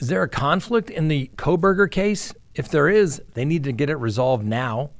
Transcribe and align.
Is 0.00 0.06
there 0.06 0.22
a 0.22 0.28
conflict 0.28 0.90
in 0.90 1.08
the 1.08 1.28
Kohberger 1.34 1.90
case? 1.90 2.32
If 2.54 2.68
there 2.68 2.88
is, 2.88 3.20
they 3.34 3.44
need 3.44 3.64
to 3.64 3.72
get 3.72 3.90
it 3.90 3.96
resolved 3.96 4.46
now. 4.46 4.90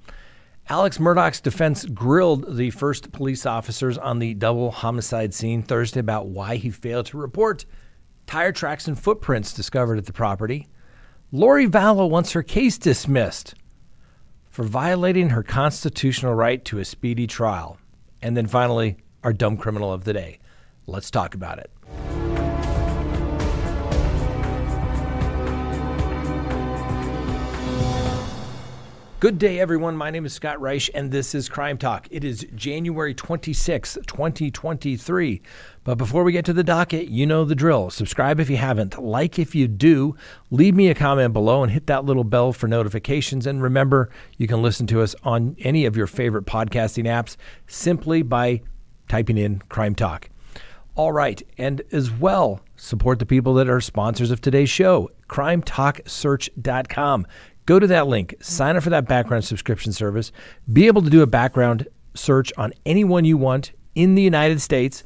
Alex 0.69 0.99
Murdaugh's 0.99 1.41
defense 1.41 1.87
grilled 1.87 2.57
the 2.57 2.71
first 2.71 3.13
police 3.13 3.47
officers 3.47 3.97
on 3.97 4.19
the 4.19 4.35
double 4.35 4.73
homicide 4.73 5.33
scene 5.33 5.63
Thursday 5.63 6.01
about 6.01 6.27
why 6.27 6.57
he 6.57 6.71
failed 6.71 7.07
to 7.07 7.17
report 7.17 7.65
tire 8.27 8.51
tracks 8.51 8.89
and 8.89 8.99
footprints 8.99 9.53
discovered 9.53 9.99
at 9.99 10.07
the 10.07 10.13
property. 10.13 10.67
Lori 11.31 11.69
Vallow 11.69 12.11
wants 12.11 12.33
her 12.33 12.43
case 12.43 12.77
dismissed 12.77 13.55
for 14.51 14.65
violating 14.65 15.31
her 15.31 15.45
constitutional 15.45 16.35
right 16.35 16.65
to 16.65 16.81
a 16.81 16.85
speedy 16.85 17.29
trial. 17.29 17.79
And 18.21 18.37
then 18.37 18.49
finally, 18.49 18.97
our 19.23 19.33
dumb 19.33 19.57
criminal 19.57 19.93
of 19.93 20.03
the 20.03 20.13
day. 20.13 20.41
Let's 20.87 21.11
talk 21.11 21.35
about 21.35 21.61
it. 21.61 21.71
Good 29.21 29.41
day, 29.41 29.59
everyone. 29.59 29.97
My 29.97 30.13
name 30.13 30.27
is 30.27 30.33
Scott 30.33 30.61
Reich, 30.61 30.91
and 30.95 31.11
this 31.11 31.35
is 31.35 31.49
Crime 31.49 31.77
Talk. 31.77 32.07
It 32.09 32.23
is 32.23 32.47
January 32.55 33.15
26, 33.15 33.99
2023. 34.07 35.43
But 35.83 35.99
before 35.99 36.23
we 36.23 36.31
get 36.31 36.45
to 36.45 36.53
the 36.53 36.63
docket, 36.63 37.09
you 37.09 37.27
know 37.27 37.45
the 37.45 37.57
drill. 37.57 37.91
Subscribe 37.91 38.39
if 38.39 38.49
you 38.49 38.59
haven't, 38.59 38.97
like 38.97 39.41
if 39.41 39.57
you 39.57 39.67
do, 39.67 40.15
leave 40.53 40.77
me 40.77 40.89
a 40.89 40.95
comment 40.95 41.33
below, 41.33 41.65
and 41.65 41.73
hit 41.73 41.89
that 41.89 42.05
little 42.05 42.23
bell 42.23 42.53
for 42.53 42.69
notifications. 42.69 43.45
And 43.45 43.61
remember, 43.61 44.09
you 44.37 44.47
can 44.47 44.63
listen 44.63 44.87
to 44.87 45.01
us 45.03 45.17
on 45.25 45.57
any 45.59 45.85
of 45.85 45.97
your 45.97 46.07
favorite 46.07 46.47
podcasting 46.47 47.07
apps 47.07 47.37
simply 47.67 48.23
by 48.23 48.61
typing 49.09 49.37
in 49.37 49.63
Crime 49.69 49.97
Talk. 49.97 50.31
All 50.95 51.11
right, 51.11 51.43
and 51.59 51.83
as 51.91 52.09
well, 52.09 52.61
support 52.77 53.19
the 53.19 53.27
people 53.27 53.55
that 53.55 53.69
are 53.69 53.81
sponsors 53.81 54.31
of 54.31 54.41
today's 54.41 54.71
show, 54.71 55.11
crimetalksearch.com. 55.29 57.27
Go 57.69 57.79
to 57.79 57.87
that 57.89 58.07
link, 58.07 58.35
sign 58.41 58.77
up 58.77 58.83
for 58.83 58.89
that 58.89 59.07
background 59.07 59.45
subscription 59.45 59.93
service, 59.93 60.33
be 60.73 60.87
able 60.87 61.03
to 61.03 61.11
do 61.11 61.21
a 61.21 61.27
background 61.27 61.87
search 62.15 62.51
on 62.57 62.73
anyone 62.87 63.27
you 63.27 63.37
want 63.37 63.73
in 63.95 64.15
the 64.15 64.23
United 64.23 64.63
States, 64.63 65.05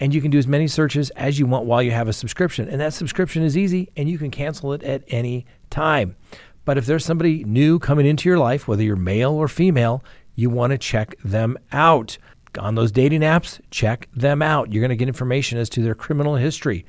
and 0.00 0.12
you 0.12 0.20
can 0.20 0.32
do 0.32 0.38
as 0.38 0.48
many 0.48 0.66
searches 0.66 1.10
as 1.10 1.38
you 1.38 1.46
want 1.46 1.66
while 1.66 1.80
you 1.80 1.92
have 1.92 2.08
a 2.08 2.12
subscription. 2.12 2.68
And 2.68 2.80
that 2.80 2.94
subscription 2.94 3.44
is 3.44 3.56
easy, 3.56 3.92
and 3.96 4.08
you 4.08 4.18
can 4.18 4.32
cancel 4.32 4.72
it 4.72 4.82
at 4.82 5.04
any 5.06 5.46
time. 5.70 6.16
But 6.64 6.78
if 6.78 6.86
there's 6.86 7.04
somebody 7.04 7.44
new 7.44 7.78
coming 7.78 8.06
into 8.06 8.28
your 8.28 8.40
life, 8.40 8.66
whether 8.66 8.82
you're 8.82 8.96
male 8.96 9.34
or 9.34 9.46
female, 9.46 10.02
you 10.34 10.50
want 10.50 10.72
to 10.72 10.78
check 10.78 11.14
them 11.22 11.56
out. 11.70 12.18
On 12.58 12.74
those 12.74 12.90
dating 12.90 13.20
apps, 13.20 13.60
check 13.70 14.08
them 14.12 14.42
out. 14.42 14.72
You're 14.72 14.82
going 14.82 14.90
to 14.90 14.96
get 14.96 15.06
information 15.06 15.58
as 15.58 15.68
to 15.68 15.82
their 15.82 15.94
criminal 15.94 16.34
history 16.34 16.84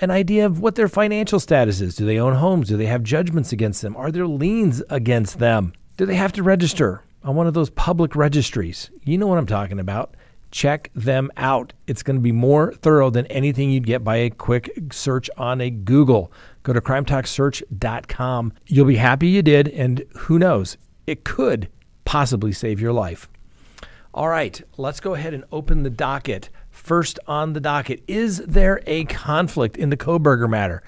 an 0.00 0.10
idea 0.10 0.46
of 0.46 0.60
what 0.60 0.74
their 0.74 0.88
financial 0.88 1.38
status 1.38 1.80
is. 1.80 1.94
Do 1.94 2.06
they 2.06 2.18
own 2.18 2.34
homes? 2.34 2.68
Do 2.68 2.76
they 2.76 2.86
have 2.86 3.02
judgments 3.02 3.52
against 3.52 3.82
them? 3.82 3.96
Are 3.96 4.10
there 4.10 4.26
liens 4.26 4.82
against 4.88 5.38
them? 5.38 5.74
Do 5.96 6.06
they 6.06 6.16
have 6.16 6.32
to 6.32 6.42
register 6.42 7.02
on 7.22 7.36
one 7.36 7.46
of 7.46 7.54
those 7.54 7.70
public 7.70 8.16
registries? 8.16 8.90
You 9.04 9.18
know 9.18 9.26
what 9.26 9.38
I'm 9.38 9.46
talking 9.46 9.78
about. 9.78 10.16
Check 10.50 10.90
them 10.94 11.30
out. 11.36 11.74
It's 11.86 12.02
going 12.02 12.16
to 12.16 12.22
be 12.22 12.32
more 12.32 12.72
thorough 12.72 13.10
than 13.10 13.26
anything 13.26 13.70
you'd 13.70 13.86
get 13.86 14.02
by 14.02 14.16
a 14.16 14.30
quick 14.30 14.70
search 14.90 15.30
on 15.36 15.60
a 15.60 15.70
Google. 15.70 16.32
Go 16.62 16.72
to 16.72 16.80
crimetalksearch.com. 16.80 18.52
You'll 18.66 18.86
be 18.86 18.96
happy 18.96 19.28
you 19.28 19.42
did, 19.42 19.68
and 19.68 20.04
who 20.16 20.38
knows, 20.38 20.76
it 21.06 21.24
could 21.24 21.68
possibly 22.04 22.52
save 22.52 22.80
your 22.80 22.92
life. 22.92 23.28
All 24.12 24.28
right, 24.28 24.60
let's 24.76 24.98
go 24.98 25.14
ahead 25.14 25.34
and 25.34 25.44
open 25.52 25.84
the 25.84 25.90
docket 25.90 26.48
first 26.80 27.18
on 27.26 27.52
the 27.52 27.60
docket. 27.60 28.02
Is 28.08 28.38
there 28.38 28.82
a 28.86 29.04
conflict 29.04 29.76
in 29.76 29.90
the 29.90 29.96
Kohberger 29.96 30.48
matter? 30.48 30.82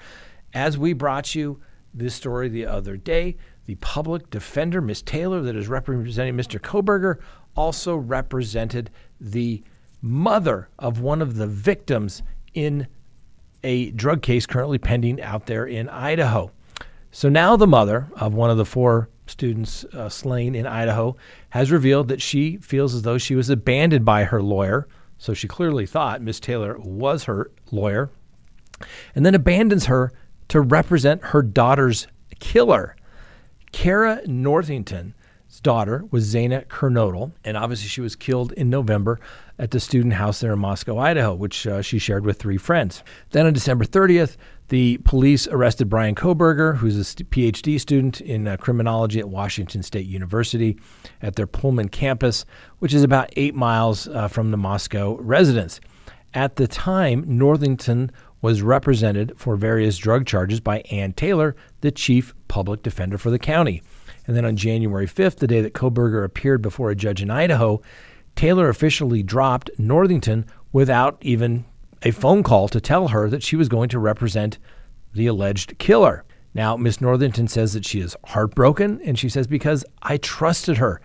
As 0.53 0.77
we 0.77 0.93
brought 0.93 1.35
you 1.35 1.61
this 1.93 2.15
story 2.15 2.49
the 2.49 2.65
other 2.65 2.97
day, 2.97 3.37
the 3.65 3.75
public 3.75 4.29
defender, 4.29 4.81
Miss 4.81 5.01
Taylor, 5.01 5.41
that 5.41 5.55
is 5.55 5.67
representing 5.67 6.35
Mr. 6.35 6.59
Kohberger, 6.59 7.19
also 7.55 7.95
represented 7.95 8.89
the 9.21 9.63
mother 10.01 10.67
of 10.79 10.99
one 10.99 11.21
of 11.21 11.35
the 11.35 11.47
victims 11.47 12.23
in 12.53 12.87
a 13.63 13.91
drug 13.91 14.21
case 14.21 14.45
currently 14.45 14.79
pending 14.79 15.21
out 15.21 15.45
there 15.45 15.65
in 15.65 15.87
Idaho. 15.87 16.51
So 17.11 17.29
now 17.29 17.55
the 17.55 17.67
mother 17.67 18.09
of 18.15 18.33
one 18.33 18.49
of 18.49 18.57
the 18.57 18.65
four 18.65 19.09
students 19.27 19.85
uh, 19.85 20.09
slain 20.09 20.55
in 20.55 20.65
Idaho 20.65 21.15
has 21.51 21.71
revealed 21.71 22.09
that 22.09 22.21
she 22.21 22.57
feels 22.57 22.93
as 22.93 23.03
though 23.03 23.19
she 23.19 23.35
was 23.35 23.49
abandoned 23.49 24.03
by 24.03 24.25
her 24.25 24.41
lawyer 24.41 24.87
so 25.23 25.33
she 25.33 25.47
clearly 25.47 25.85
thought 25.85 26.21
Miss 26.21 26.37
Taylor 26.37 26.77
was 26.77 27.23
her 27.23 27.49
lawyer, 27.71 28.09
and 29.15 29.25
then 29.25 29.33
abandons 29.33 29.85
her 29.85 30.11
to 30.49 30.59
represent 30.59 31.23
her 31.27 31.41
daughter's 31.41 32.07
killer. 32.41 32.97
Kara 33.71 34.19
Northington's 34.27 35.13
daughter 35.61 36.03
was 36.11 36.35
Xana 36.35 36.65
Kernodle, 36.65 37.31
and 37.45 37.55
obviously 37.55 37.87
she 37.87 38.01
was 38.01 38.17
killed 38.17 38.51
in 38.51 38.69
November 38.69 39.17
at 39.57 39.71
the 39.71 39.79
student 39.79 40.15
house 40.15 40.41
there 40.41 40.51
in 40.51 40.59
Moscow, 40.59 40.97
Idaho, 40.97 41.33
which 41.33 41.65
uh, 41.67 41.81
she 41.81 41.99
shared 41.99 42.25
with 42.25 42.37
three 42.37 42.57
friends. 42.57 43.01
Then 43.29 43.45
on 43.45 43.53
December 43.53 43.85
30th, 43.85 44.35
the 44.69 44.97
police 44.99 45.47
arrested 45.47 45.89
Bryan 45.89 46.15
Kohberger, 46.15 46.77
who's 46.77 46.97
a 46.97 47.15
PhD 47.15 47.79
student 47.79 48.21
in 48.21 48.47
uh, 48.47 48.57
criminology 48.57 49.19
at 49.19 49.29
Washington 49.29 49.83
State 49.83 50.07
University 50.07 50.79
at 51.21 51.35
their 51.35 51.47
Pullman 51.47 51.89
campus, 51.89 52.45
which 52.79 52.93
is 52.93 53.03
about 53.03 53.29
eight 53.35 53.55
miles 53.55 54.07
uh, 54.07 54.27
from 54.27 54.51
the 54.51 54.57
Moscow 54.57 55.17
residence. 55.17 55.79
At 56.33 56.55
the 56.55 56.67
time, 56.67 57.23
Northington 57.27 58.11
was 58.41 58.61
represented 58.61 59.33
for 59.37 59.55
various 59.55 59.97
drug 59.97 60.25
charges 60.25 60.59
by 60.59 60.79
Anne 60.91 61.13
Taylor, 61.13 61.55
the 61.81 61.91
chief 61.91 62.33
public 62.47 62.83
defender 62.83 63.17
for 63.17 63.29
the 63.29 63.39
county. 63.39 63.81
And 64.25 64.35
then 64.35 64.45
on 64.45 64.55
January 64.55 65.07
5th, 65.07 65.37
the 65.37 65.47
day 65.47 65.61
that 65.61 65.73
Kohberger 65.73 66.23
appeared 66.23 66.61
before 66.61 66.89
a 66.89 66.95
judge 66.95 67.21
in 67.21 67.29
Idaho, 67.29 67.81
Taylor 68.35 68.69
officially 68.69 69.23
dropped 69.23 69.69
Northington 69.77 70.45
without 70.71 71.17
even 71.21 71.65
a 72.03 72.11
phone 72.11 72.43
call 72.43 72.67
to 72.69 72.81
tell 72.81 73.09
her 73.09 73.29
that 73.29 73.43
she 73.43 73.55
was 73.55 73.69
going 73.69 73.89
to 73.89 73.99
represent 73.99 74.57
the 75.13 75.27
alleged 75.27 75.77
killer. 75.77 76.23
Now, 76.53 76.77
Miss 76.77 77.01
Northington 77.01 77.47
says 77.47 77.73
that 77.73 77.85
she 77.85 77.99
is 77.99 78.15
heartbroken, 78.25 79.01
and 79.03 79.17
she 79.17 79.29
says, 79.29 79.47
because 79.47 79.83
I 80.01 80.17
trusted 80.17 80.77
her. 80.77 81.01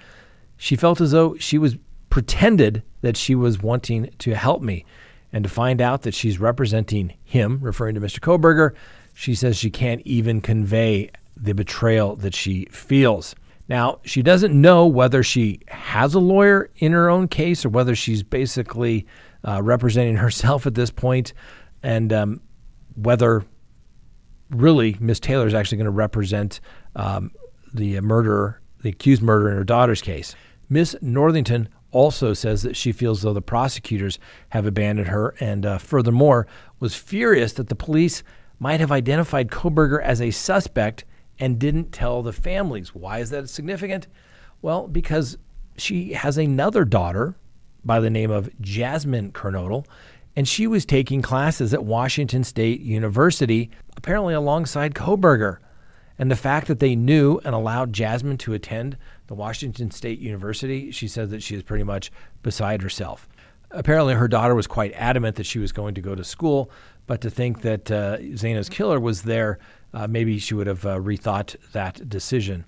She 0.57 0.77
felt 0.77 1.01
as 1.01 1.13
though 1.13 1.37
she 1.39 1.57
was 1.57 1.77
pretended 2.11 2.83
that 3.01 3.17
she 3.17 3.35
was 3.35 3.63
wanting 3.63 4.11
to 4.19 4.35
help 4.35 4.61
me. 4.61 4.85
And 5.33 5.45
to 5.45 5.51
find 5.51 5.81
out 5.81 6.03
that 6.03 6.15
she's 6.15 6.39
representing 6.39 7.15
him, 7.25 7.61
referring 7.63 7.95
to 7.95 8.01
Mr. 8.01 8.19
Kohberger, 8.19 8.75
she 9.15 9.35
says 9.35 9.57
she 9.57 9.71
can't 9.71 10.03
even 10.03 10.41
convey 10.41 11.11
the 11.37 11.55
betrayal 11.55 12.17
that 12.17 12.35
she 12.35 12.67
feels. 12.71 13.35
Now, 13.69 14.01
she 14.05 14.23
doesn't 14.23 14.59
know 14.59 14.87
whether 14.87 15.23
she 15.23 15.61
has 15.69 16.15
a 16.15 16.19
lawyer 16.21 16.71
in 16.77 16.93
her 16.93 17.11
own 17.11 17.29
case 17.29 17.65
or 17.65 17.69
whether 17.69 17.95
she's 17.95 18.23
basically 18.23 19.07
uh, 19.45 19.63
representing 19.63 20.17
herself 20.25 20.67
at 20.67 20.75
this 20.75 20.91
point, 20.91 21.33
and 21.83 22.13
um, 22.13 22.41
whether 22.95 23.45
really 24.51 24.97
Miss 25.01 25.21
Taylor 25.21 25.47
is 25.47 25.55
actually 25.55 25.79
going 25.79 25.87
to 25.87 25.91
represent 25.91 26.61
um, 26.97 27.33
the 27.73 28.01
murderer, 28.01 28.61
the 28.83 28.91
accused 28.91 29.23
murderer 29.23 29.51
in 29.51 29.57
her 29.57 29.65
daughter's 29.65 30.03
case. 30.03 30.35
Miss 30.69 30.97
Northington 31.01 31.69
also 31.91 32.35
says 32.35 32.63
that 32.63 32.77
she 32.77 32.93
feels 32.93 33.23
though 33.23 33.33
the 33.33 33.41
prosecutors 33.41 34.19
have 34.51 34.67
abandoned 34.67 35.09
her, 35.09 35.35
and 35.41 35.65
uh, 35.65 35.79
furthermore, 35.79 36.47
was 36.81 36.95
furious 36.95 37.53
that 37.55 37.69
the 37.69 37.75
police 37.75 38.23
might 38.59 38.81
have 38.81 38.93
identified 38.93 39.51
Kohberger 39.51 40.03
as 40.03 40.21
a 40.21 40.31
suspect 40.31 41.05
and 41.39 41.59
didn't 41.59 41.93
tell 41.93 42.23
the 42.23 42.33
families. 42.33 42.95
Why 42.95 43.21
is 43.21 43.31
that 43.31 43.49
significant? 43.49 44.09
Well, 44.61 44.89
because 44.89 45.39
she 45.77 46.13
has 46.13 46.37
another 46.37 46.85
daughter 46.85 47.37
by 47.85 48.01
the 48.01 48.11
name 48.11 48.31
of 48.31 48.51
Jasmine 48.61 49.33
Kernodle, 49.33 49.87
and 50.37 50.47
she 50.47 50.67
was 50.67 50.85
taking 50.85 51.23
classes 51.23 51.75
at 51.75 51.85
Washington 51.85 52.45
State 52.45 52.81
University, 52.81 53.71
apparently 53.97 54.35
alongside 54.35 54.95
Kohberger. 54.95 55.59
And 56.19 56.31
the 56.31 56.37
fact 56.37 56.67
that 56.67 56.81
they 56.81 56.97
knew 56.97 57.41
and 57.45 57.55
allowed 57.55 57.93
Jasmine 57.93 58.39
to 58.39 58.53
attend 58.53 58.97
the 59.29 59.35
Washington 59.35 59.91
State 59.91 60.19
University, 60.19 60.91
she 60.91 61.07
says 61.07 61.31
that 61.31 61.43
she 61.43 61.55
is 61.55 61.63
pretty 61.63 61.85
much 61.85 62.11
beside 62.43 62.83
herself. 62.83 63.29
Apparently, 63.71 64.15
her 64.15 64.29
daughter 64.29 64.55
was 64.55 64.67
quite 64.67 64.93
adamant 64.95 65.37
that 65.37 65.47
she 65.47 65.59
was 65.59 65.73
going 65.73 65.95
to 65.95 66.01
go 66.01 66.15
to 66.15 66.25
school, 66.25 66.71
but 67.07 67.21
to 67.21 67.31
think 67.31 67.63
that 67.63 67.91
uh, 67.91 68.19
Xana's 68.19 68.69
killer 68.69 68.99
was 68.99 69.23
there, 69.23 69.59
uh, 69.93 70.07
maybe 70.07 70.39
she 70.39 70.55
would 70.55 70.67
have 70.67 70.85
uh, 70.87 70.97
rethought 70.99 71.57
that 71.73 72.09
decision. 72.09 72.65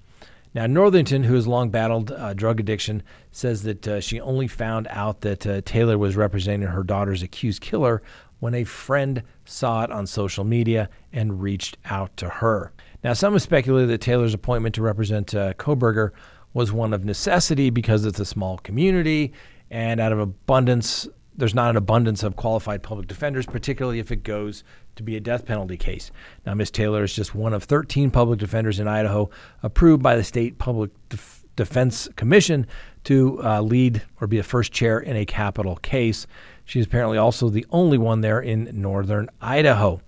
Now, 0.53 0.67
Northington, 0.67 1.25
who 1.25 1.35
has 1.35 1.47
long 1.47 1.71
battled 1.71 2.11
uh, 2.11 2.35
drug 2.35 2.59
addiction, 2.59 3.03
says 3.31 3.63
that 3.63 3.87
uh, 3.87 4.01
she 4.01 4.21
only 4.21 4.49
found 4.49 4.89
out 4.91 5.21
that 5.21 5.47
uh, 5.47 5.61
Taylor 5.65 5.97
was 5.97 6.17
representing 6.17 6.69
her 6.69 6.83
daughter's 6.83 7.23
accused 7.23 7.61
killer 7.61 8.03
when 8.41 8.55
a 8.55 8.65
friend 8.65 9.23
saw 9.45 9.85
it 9.85 9.93
on 9.93 10.07
social 10.07 10.45
media 10.45 10.89
and 11.13 11.41
reached 11.41 11.77
out 11.85 12.17
to 12.17 12.29
her. 12.29 12.73
Now, 13.05 13.13
some 13.13 13.35
have 13.35 13.43
speculated 13.43 13.91
that 13.91 14.01
Taylor's 14.01 14.35
appointment 14.35 14.75
to 14.75 14.83
represent 14.83 15.35
uh, 15.35 15.55
Kohberger 15.55 16.11
was 16.53 16.73
one 16.73 16.93
of 16.93 17.05
necessity 17.05 17.71
because 17.71 18.05
it's 18.05 18.19
a 18.19 18.25
small 18.25 18.59
community, 18.59 19.33
and 19.71 20.01
out 20.01 20.13
of 20.13 20.19
abundance, 20.19 21.07
there's 21.41 21.55
not 21.55 21.71
an 21.71 21.77
abundance 21.77 22.23
of 22.23 22.37
qualified 22.37 22.83
public 22.83 23.09
defenders, 23.09 23.47
particularly 23.47 23.99
if 23.99 24.13
it 24.13 24.23
goes 24.23 24.63
to 24.97 25.03
be 25.03 25.17
a 25.17 25.21
death 25.21 25.47
penalty 25.47 25.77
case. 25.77 26.13
Now, 26.47 26.55
Ms. 26.55 26.71
Taylor 26.71 27.03
is 27.03 27.15
just 27.15 27.35
one 27.35 27.53
of 27.53 27.65
13 27.65 28.11
public 28.11 28.39
defenders 28.39 28.79
in 28.79 28.87
Idaho 28.87 29.31
approved 29.63 30.03
by 30.03 30.17
the 30.17 30.23
State 30.23 30.59
Public 30.59 30.91
Def- 31.09 31.45
Defense 31.57 32.09
Commission 32.17 32.67
to 33.05 33.43
uh, 33.43 33.61
lead 33.61 34.03
or 34.21 34.27
be 34.27 34.39
a 34.39 34.43
first 34.43 34.73
chair 34.73 35.01
in 35.01 35.17
a 35.17 35.25
capital 35.25 35.77
case. 35.77 36.27
She's 36.65 36.87
apparently 36.87 37.19
also 37.19 37.49
the 37.49 37.67
only 37.71 37.99
one 37.99 38.21
there 38.21 38.41
in 38.41 38.71
northern 38.73 39.29
Idaho. 39.41 40.01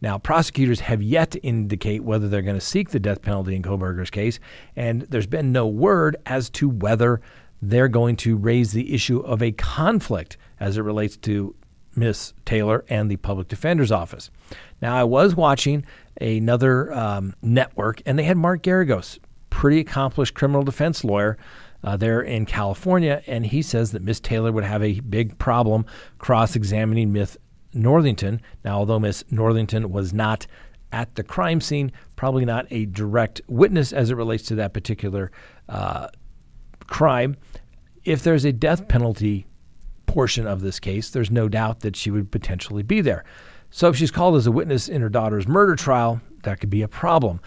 Now, 0.00 0.18
prosecutors 0.18 0.80
have 0.80 1.02
yet 1.02 1.32
to 1.32 1.40
indicate 1.40 2.02
whether 2.02 2.28
they're 2.28 2.40
going 2.40 2.58
to 2.58 2.64
seek 2.64 2.90
the 2.90 3.00
death 3.00 3.20
penalty 3.20 3.54
in 3.54 3.62
Kohberger's 3.62 4.10
case, 4.10 4.40
and 4.74 5.02
there's 5.02 5.26
been 5.26 5.52
no 5.52 5.66
word 5.66 6.16
as 6.24 6.48
to 6.50 6.68
whether 6.68 7.20
they're 7.62 7.88
going 7.88 8.16
to 8.16 8.36
raise 8.36 8.72
the 8.72 8.94
issue 8.94 9.20
of 9.20 9.42
a 9.42 9.52
conflict 9.52 10.36
as 10.58 10.76
it 10.76 10.82
relates 10.82 11.16
to 11.18 11.54
Miss 11.96 12.32
Taylor 12.44 12.84
and 12.88 13.10
the 13.10 13.16
public 13.16 13.48
defender's 13.48 13.92
office. 13.92 14.30
Now, 14.80 14.96
I 14.96 15.04
was 15.04 15.34
watching 15.34 15.84
another 16.20 16.92
um, 16.92 17.34
network, 17.42 18.00
and 18.06 18.18
they 18.18 18.24
had 18.24 18.36
Mark 18.36 18.62
Geragos, 18.62 19.18
pretty 19.50 19.80
accomplished 19.80 20.34
criminal 20.34 20.62
defense 20.62 21.04
lawyer. 21.04 21.36
Uh, 21.82 21.96
there 21.96 22.20
in 22.20 22.44
California, 22.44 23.22
and 23.26 23.46
he 23.46 23.62
says 23.62 23.92
that 23.92 24.02
Miss 24.02 24.20
Taylor 24.20 24.52
would 24.52 24.64
have 24.64 24.82
a 24.82 25.00
big 25.00 25.38
problem 25.38 25.86
cross 26.18 26.54
examining 26.54 27.10
Miss 27.10 27.38
Northington. 27.72 28.42
Now, 28.66 28.76
although 28.76 28.98
Miss 28.98 29.24
Northington 29.30 29.90
was 29.90 30.12
not 30.12 30.46
at 30.92 31.14
the 31.14 31.22
crime 31.22 31.62
scene, 31.62 31.90
probably 32.16 32.44
not 32.44 32.66
a 32.70 32.84
direct 32.84 33.40
witness 33.48 33.94
as 33.94 34.10
it 34.10 34.16
relates 34.16 34.44
to 34.48 34.56
that 34.56 34.74
particular 34.74 35.30
uh, 35.70 36.08
crime, 36.90 37.36
if 38.04 38.22
there's 38.22 38.44
a 38.44 38.52
death 38.52 38.88
penalty 38.88 39.46
portion 40.06 40.46
of 40.46 40.60
this 40.60 40.78
case, 40.78 41.10
there's 41.10 41.30
no 41.30 41.48
doubt 41.48 41.80
that 41.80 41.96
she 41.96 42.10
would 42.10 42.30
potentially 42.30 42.82
be 42.82 43.00
there. 43.00 43.24
So 43.70 43.88
if 43.88 43.96
she's 43.96 44.10
called 44.10 44.36
as 44.36 44.46
a 44.46 44.52
witness 44.52 44.88
in 44.88 45.00
her 45.00 45.08
daughter's 45.08 45.46
murder 45.46 45.76
trial, 45.76 46.20
that 46.42 46.60
could 46.60 46.70
be 46.70 46.82
a 46.82 46.88
problem. 46.88 47.40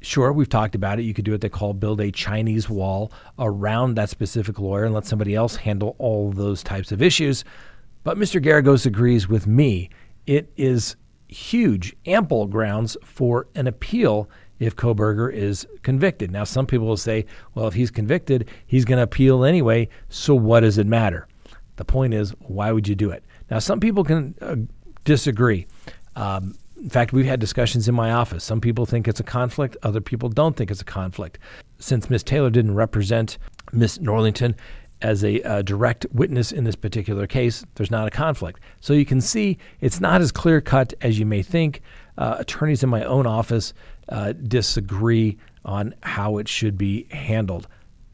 Sure, 0.00 0.32
we've 0.32 0.48
talked 0.48 0.74
about 0.74 0.98
it. 0.98 1.02
You 1.02 1.12
could 1.12 1.24
do 1.24 1.32
what 1.32 1.40
they 1.40 1.48
call 1.48 1.74
build 1.74 2.00
a 2.00 2.10
Chinese 2.10 2.70
wall 2.70 3.12
around 3.38 3.94
that 3.94 4.08
specific 4.08 4.58
lawyer 4.58 4.84
and 4.84 4.94
let 4.94 5.06
somebody 5.06 5.34
else 5.34 5.56
handle 5.56 5.96
all 5.98 6.32
those 6.32 6.62
types 6.62 6.92
of 6.92 7.02
issues. 7.02 7.44
But 8.04 8.16
Mr. 8.16 8.42
Geragos 8.42 8.86
agrees 8.86 9.28
with 9.28 9.46
me. 9.46 9.90
It 10.26 10.50
is 10.56 10.96
huge, 11.26 11.94
ample 12.06 12.46
grounds 12.46 12.96
for 13.04 13.48
an 13.54 13.66
appeal 13.66 14.30
if 14.58 14.76
Kohberger 14.76 15.32
is 15.32 15.66
convicted. 15.82 16.30
Now, 16.30 16.44
some 16.44 16.66
people 16.66 16.86
will 16.86 16.96
say, 16.96 17.24
well, 17.54 17.66
if 17.68 17.74
he's 17.74 17.90
convicted, 17.90 18.48
he's 18.66 18.84
going 18.84 18.98
to 18.98 19.04
appeal 19.04 19.44
anyway, 19.44 19.88
so 20.08 20.34
what 20.34 20.60
does 20.60 20.78
it 20.78 20.86
matter? 20.86 21.26
The 21.76 21.84
point 21.84 22.14
is, 22.14 22.30
why 22.40 22.72
would 22.72 22.88
you 22.88 22.94
do 22.94 23.10
it? 23.10 23.24
Now, 23.50 23.60
some 23.60 23.80
people 23.80 24.04
can 24.04 24.34
uh, 24.40 24.56
disagree. 25.04 25.66
Um, 26.16 26.56
in 26.76 26.90
fact, 26.90 27.12
we've 27.12 27.26
had 27.26 27.40
discussions 27.40 27.88
in 27.88 27.94
my 27.94 28.12
office. 28.12 28.44
Some 28.44 28.60
people 28.60 28.86
think 28.86 29.08
it's 29.08 29.20
a 29.20 29.24
conflict, 29.24 29.76
other 29.82 30.00
people 30.00 30.28
don't 30.28 30.56
think 30.56 30.70
it's 30.70 30.80
a 30.80 30.84
conflict. 30.84 31.38
Since 31.78 32.10
Miss 32.10 32.22
Taylor 32.22 32.50
didn't 32.50 32.74
represent 32.74 33.38
Miss 33.72 33.98
Norlington 33.98 34.54
as 35.00 35.22
a 35.22 35.40
uh, 35.42 35.62
direct 35.62 36.06
witness 36.12 36.50
in 36.50 36.64
this 36.64 36.74
particular 36.76 37.26
case, 37.26 37.64
there's 37.76 37.90
not 37.90 38.08
a 38.08 38.10
conflict. 38.10 38.60
So 38.80 38.92
you 38.92 39.06
can 39.06 39.20
see 39.20 39.58
it's 39.80 40.00
not 40.00 40.20
as 40.20 40.32
clear 40.32 40.60
cut 40.60 40.94
as 41.00 41.18
you 41.18 41.26
may 41.26 41.42
think. 41.42 41.82
Uh, 42.16 42.36
attorneys 42.38 42.82
in 42.82 42.88
my 42.88 43.04
own 43.04 43.26
office 43.26 43.72
uh, 44.08 44.32
disagree 44.32 45.38
on 45.64 45.94
how 46.02 46.38
it 46.38 46.48
should 46.48 46.78
be 46.78 47.06
handled. 47.10 47.68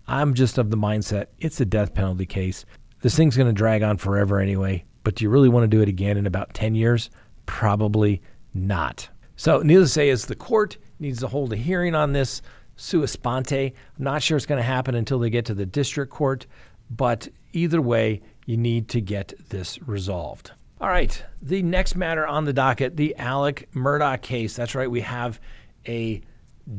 I'm 0.07 0.35
just 0.35 0.59
of 0.59 0.71
the 0.71 0.77
mindset 0.77 1.27
it's 1.39 1.61
a 1.61 1.65
death 1.65 1.95
penalty 1.95 2.27
case. 2.27 2.65
This 3.01 3.17
thing's 3.17 3.37
going 3.37 3.49
to 3.49 3.53
drag 3.53 3.83
on 3.83 3.97
forever 3.99 4.41
anyway, 4.41 4.85
but 5.03 5.17
do 5.17 5.25
you 5.25 5.31
really 5.31 5.49
want 5.49 5.65
to 5.65 5.77
do 5.77 5.83
it 5.83 5.89
again 5.89 6.17
in 6.17 6.27
about 6.27 6.55
10 6.55 6.75
years? 6.75 7.11
Probably 7.47 8.23
not. 8.55 9.09
So, 9.37 9.61
needless 9.61 9.91
to 9.91 9.95
say, 9.95 10.09
is 10.09 10.27
the 10.27 10.35
court 10.35 10.79
needs 10.99 11.21
to 11.21 11.29
hold 11.29 11.53
a 11.53 11.57
hearing 11.57 11.95
on 11.95 12.13
this 12.13 12.41
sua 12.77 13.07
sponte. 13.07 13.53
I'm 13.53 13.73
not 13.99 14.23
sure 14.23 14.37
it's 14.37 14.47
going 14.47 14.61
to 14.61 14.63
happen 14.63 14.95
until 14.95 15.19
they 15.19 15.31
get 15.31 15.45
to 15.47 15.55
the 15.55 15.67
district 15.67 16.13
court, 16.13 16.47
but 16.91 17.29
either 17.53 17.81
way, 17.81 18.23
you 18.47 18.57
need 18.57 18.89
to 18.91 19.01
get 19.01 19.35
this 19.49 19.81
resolved. 19.83 20.53
All 20.81 20.89
right, 20.89 21.25
the 21.41 21.63
next 21.63 21.97
matter 21.97 22.27
on 22.27 22.45
the 22.45 22.53
docket 22.53 22.97
the 22.97 23.17
Alec 23.17 23.69
Murdaugh 23.75 24.21
case. 24.21 24.55
That's 24.55 24.75
right, 24.75 24.91
we 24.91 25.01
have 25.01 25.41
a 25.87 26.21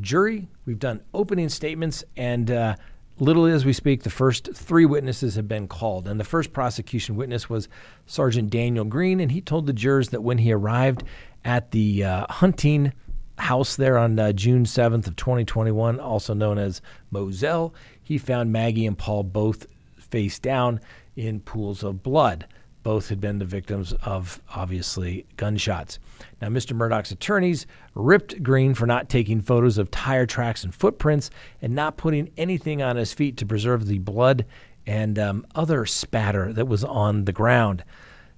jury. 0.00 0.48
We've 0.64 0.78
done 0.78 1.02
opening 1.14 1.48
statements, 1.48 2.04
and 2.16 2.50
uh, 2.50 2.76
literally 3.18 3.52
as 3.52 3.64
we 3.64 3.72
speak, 3.72 4.02
the 4.02 4.10
first 4.10 4.50
three 4.54 4.84
witnesses 4.84 5.34
have 5.36 5.48
been 5.48 5.68
called. 5.68 6.08
And 6.08 6.18
the 6.18 6.24
first 6.24 6.52
prosecution 6.52 7.16
witness 7.16 7.48
was 7.48 7.68
Sergeant 8.06 8.50
Daniel 8.50 8.84
Green, 8.84 9.20
and 9.20 9.32
he 9.32 9.40
told 9.40 9.66
the 9.66 9.72
jurors 9.72 10.10
that 10.10 10.22
when 10.22 10.38
he 10.38 10.52
arrived 10.52 11.04
at 11.44 11.70
the 11.70 12.04
uh, 12.04 12.26
hunting 12.28 12.92
house 13.38 13.76
there 13.76 13.98
on 13.98 14.18
uh, 14.18 14.32
June 14.32 14.64
7th 14.64 15.06
of 15.06 15.16
2021, 15.16 16.00
also 16.00 16.34
known 16.34 16.58
as 16.58 16.80
Moselle, 17.10 17.74
he 18.02 18.18
found 18.18 18.52
Maggie 18.52 18.86
and 18.86 18.96
Paul 18.96 19.24
both 19.24 19.66
face 19.96 20.38
down 20.38 20.80
in 21.16 21.40
pools 21.40 21.82
of 21.82 22.02
blood. 22.02 22.46
Both 22.86 23.08
had 23.08 23.20
been 23.20 23.40
the 23.40 23.44
victims 23.44 23.92
of 24.04 24.40
obviously 24.54 25.26
gunshots. 25.36 25.98
Now, 26.40 26.46
Mr. 26.50 26.72
Murdaugh's 26.72 27.10
attorneys 27.10 27.66
ripped 27.96 28.40
Green 28.44 28.74
for 28.74 28.86
not 28.86 29.08
taking 29.08 29.40
photos 29.40 29.76
of 29.76 29.90
tire 29.90 30.24
tracks 30.24 30.62
and 30.62 30.72
footprints 30.72 31.28
and 31.60 31.74
not 31.74 31.96
putting 31.96 32.30
anything 32.36 32.82
on 32.82 32.94
his 32.94 33.12
feet 33.12 33.38
to 33.38 33.44
preserve 33.44 33.86
the 33.88 33.98
blood 33.98 34.46
and 34.86 35.18
um, 35.18 35.44
other 35.56 35.84
spatter 35.84 36.52
that 36.52 36.68
was 36.68 36.84
on 36.84 37.24
the 37.24 37.32
ground. 37.32 37.82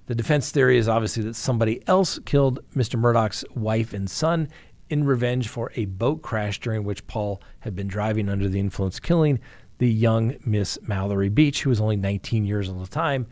The 0.07 0.15
defense 0.15 0.49
theory 0.49 0.79
is 0.79 0.87
obviously 0.87 1.21
that 1.25 1.35
somebody 1.35 1.87
else 1.87 2.17
killed 2.25 2.59
Mr. 2.75 2.99
Murdaugh's 2.99 3.45
wife 3.53 3.93
and 3.93 4.09
son 4.09 4.47
in 4.89 5.03
revenge 5.03 5.47
for 5.47 5.71
a 5.75 5.85
boat 5.85 6.23
crash 6.23 6.59
during 6.59 6.83
which 6.83 7.05
Paul 7.05 7.39
had 7.59 7.75
been 7.75 7.87
driving 7.87 8.27
under 8.27 8.49
the 8.49 8.59
influence, 8.59 8.99
killing 8.99 9.41
the 9.77 9.91
young 9.91 10.37
Miss 10.43 10.79
Mallory 10.87 11.29
Beach, 11.29 11.61
who 11.61 11.69
was 11.69 11.79
only 11.79 11.97
19 11.97 12.45
years 12.45 12.67
old 12.67 12.81
at 12.81 12.89
the 12.89 12.95
time, 12.95 13.27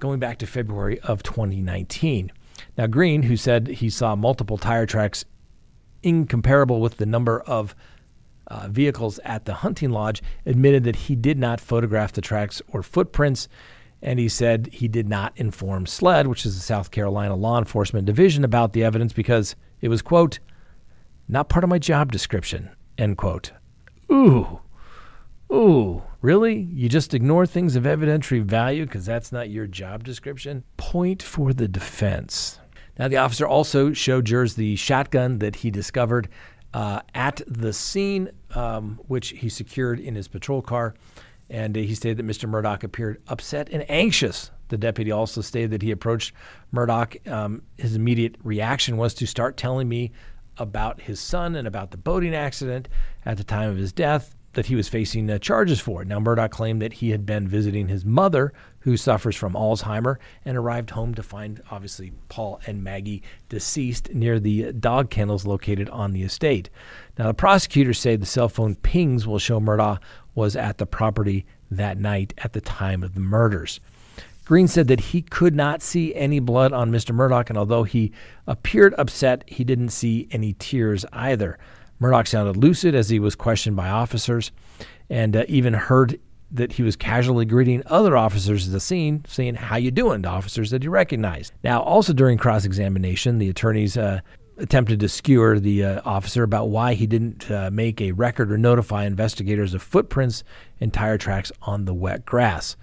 going 0.00 0.18
back 0.18 0.38
to 0.38 0.46
February 0.46 0.98
of 1.00 1.22
2019. 1.22 2.32
Now, 2.76 2.86
Green, 2.86 3.22
who 3.22 3.36
said 3.36 3.68
he 3.68 3.90
saw 3.90 4.16
multiple 4.16 4.58
tire 4.58 4.86
tracks 4.86 5.24
incomparable 6.02 6.80
with 6.80 6.96
the 6.96 7.06
number 7.06 7.40
of 7.40 7.74
uh, 8.46 8.68
vehicles 8.68 9.20
at 9.24 9.44
the 9.44 9.54
hunting 9.54 9.90
lodge, 9.90 10.22
admitted 10.44 10.84
that 10.84 10.96
he 10.96 11.14
did 11.14 11.38
not 11.38 11.60
photograph 11.60 12.12
the 12.12 12.20
tracks 12.20 12.60
or 12.68 12.82
footprints. 12.82 13.48
And 14.02 14.18
he 14.18 14.28
said 14.28 14.70
he 14.72 14.88
did 14.88 15.08
not 15.08 15.32
inform 15.36 15.86
SLED, 15.86 16.26
which 16.26 16.46
is 16.46 16.56
the 16.56 16.62
South 16.62 16.90
Carolina 16.90 17.36
Law 17.36 17.58
Enforcement 17.58 18.06
Division, 18.06 18.44
about 18.44 18.72
the 18.72 18.82
evidence 18.82 19.12
because 19.12 19.54
it 19.80 19.88
was, 19.88 20.02
quote, 20.02 20.38
not 21.28 21.48
part 21.48 21.64
of 21.64 21.70
my 21.70 21.78
job 21.78 22.10
description, 22.10 22.70
end 22.98 23.18
quote. 23.18 23.52
Ooh, 24.10 24.60
ooh. 25.52 26.02
Really? 26.22 26.68
You 26.74 26.90
just 26.90 27.14
ignore 27.14 27.46
things 27.46 27.76
of 27.76 27.84
evidentiary 27.84 28.42
value 28.42 28.84
because 28.84 29.06
that's 29.06 29.32
not 29.32 29.48
your 29.48 29.66
job 29.66 30.04
description? 30.04 30.64
Point 30.76 31.22
for 31.22 31.54
the 31.54 31.66
defense. 31.66 32.58
Now, 32.98 33.08
the 33.08 33.16
officer 33.16 33.46
also 33.46 33.94
showed 33.94 34.26
jurors 34.26 34.54
the 34.54 34.76
shotgun 34.76 35.38
that 35.38 35.56
he 35.56 35.70
discovered 35.70 36.28
uh, 36.74 37.00
at 37.14 37.40
the 37.46 37.72
scene, 37.72 38.28
um, 38.54 39.00
which 39.06 39.30
he 39.30 39.48
secured 39.48 39.98
in 39.98 40.14
his 40.14 40.28
patrol 40.28 40.60
car. 40.60 40.94
And 41.48 41.74
uh, 41.76 41.80
he 41.80 41.94
stated 41.94 42.18
that 42.18 42.26
Mr. 42.26 42.48
Murdaugh 42.48 42.84
appeared 42.84 43.22
upset 43.28 43.70
and 43.72 43.90
anxious. 43.90 44.50
The 44.68 44.76
deputy 44.76 45.10
also 45.10 45.40
stated 45.40 45.70
that 45.70 45.80
he 45.80 45.90
approached 45.90 46.34
Murdaugh. 46.74 47.32
Um, 47.32 47.62
his 47.78 47.96
immediate 47.96 48.36
reaction 48.44 48.98
was 48.98 49.14
to 49.14 49.26
start 49.26 49.56
telling 49.56 49.88
me 49.88 50.12
about 50.58 51.00
his 51.00 51.18
son 51.18 51.56
and 51.56 51.66
about 51.66 51.92
the 51.92 51.96
boating 51.96 52.34
accident 52.34 52.88
at 53.24 53.38
the 53.38 53.44
time 53.44 53.70
of 53.70 53.78
his 53.78 53.94
death 53.94 54.36
that 54.54 54.66
he 54.66 54.74
was 54.74 54.88
facing 54.88 55.30
uh, 55.30 55.38
charges 55.38 55.80
for. 55.80 56.04
Now, 56.04 56.18
Murdaugh 56.18 56.50
claimed 56.50 56.82
that 56.82 56.94
he 56.94 57.10
had 57.10 57.24
been 57.24 57.46
visiting 57.46 57.88
his 57.88 58.04
mother, 58.04 58.52
who 58.80 58.96
suffers 58.96 59.36
from 59.36 59.52
Alzheimer, 59.54 60.16
and 60.44 60.56
arrived 60.56 60.90
home 60.90 61.14
to 61.14 61.22
find, 61.22 61.62
obviously, 61.70 62.12
Paul 62.28 62.60
and 62.66 62.82
Maggie 62.82 63.22
deceased 63.48 64.12
near 64.12 64.40
the 64.40 64.72
dog 64.72 65.10
kennels 65.10 65.46
located 65.46 65.88
on 65.90 66.12
the 66.12 66.22
estate. 66.22 66.68
Now, 67.18 67.28
the 67.28 67.34
prosecutors 67.34 67.98
say 67.98 68.16
the 68.16 68.26
cell 68.26 68.48
phone 68.48 68.74
pings 68.76 69.26
will 69.26 69.38
show 69.38 69.60
Murdaugh 69.60 69.98
was 70.34 70.56
at 70.56 70.78
the 70.78 70.86
property 70.86 71.46
that 71.70 71.98
night 71.98 72.34
at 72.38 72.52
the 72.52 72.60
time 72.60 73.02
of 73.02 73.14
the 73.14 73.20
murders. 73.20 73.80
Green 74.44 74.66
said 74.66 74.88
that 74.88 74.98
he 74.98 75.22
could 75.22 75.54
not 75.54 75.80
see 75.80 76.12
any 76.16 76.40
blood 76.40 76.72
on 76.72 76.90
Mr. 76.90 77.14
Murdaugh, 77.14 77.48
and 77.48 77.56
although 77.56 77.84
he 77.84 78.10
appeared 78.48 78.94
upset, 78.98 79.44
he 79.46 79.62
didn't 79.62 79.90
see 79.90 80.26
any 80.32 80.54
tears 80.54 81.04
either. 81.12 81.56
Murdaugh 82.00 82.26
sounded 82.26 82.56
lucid 82.56 82.94
as 82.94 83.08
he 83.08 83.18
was 83.18 83.34
questioned 83.34 83.76
by 83.76 83.88
officers 83.88 84.52
and 85.08 85.36
uh, 85.36 85.44
even 85.48 85.74
heard 85.74 86.18
that 86.50 86.72
he 86.72 86.82
was 86.82 86.96
casually 86.96 87.44
greeting 87.44 87.82
other 87.86 88.16
officers 88.16 88.66
at 88.66 88.72
the 88.72 88.80
scene, 88.80 89.24
saying, 89.28 89.54
How 89.54 89.76
you 89.76 89.90
doing? 89.90 90.22
to 90.22 90.28
officers 90.28 90.70
that 90.70 90.82
he 90.82 90.88
recognized. 90.88 91.52
Now, 91.62 91.82
also 91.82 92.12
during 92.12 92.38
cross 92.38 92.64
examination, 92.64 93.38
the 93.38 93.48
attorneys 93.48 93.96
uh, 93.96 94.20
attempted 94.56 95.00
to 95.00 95.08
skewer 95.08 95.58
the 95.58 95.84
uh, 95.84 96.00
officer 96.04 96.42
about 96.42 96.68
why 96.68 96.94
he 96.94 97.06
didn't 97.06 97.50
uh, 97.50 97.70
make 97.72 98.00
a 98.00 98.12
record 98.12 98.52
or 98.52 98.58
notify 98.58 99.04
investigators 99.04 99.74
of 99.74 99.82
footprints 99.82 100.44
and 100.80 100.92
tire 100.92 101.18
tracks 101.18 101.52
on 101.62 101.84
the 101.84 101.94
wet 101.94 102.26
grass. 102.26 102.76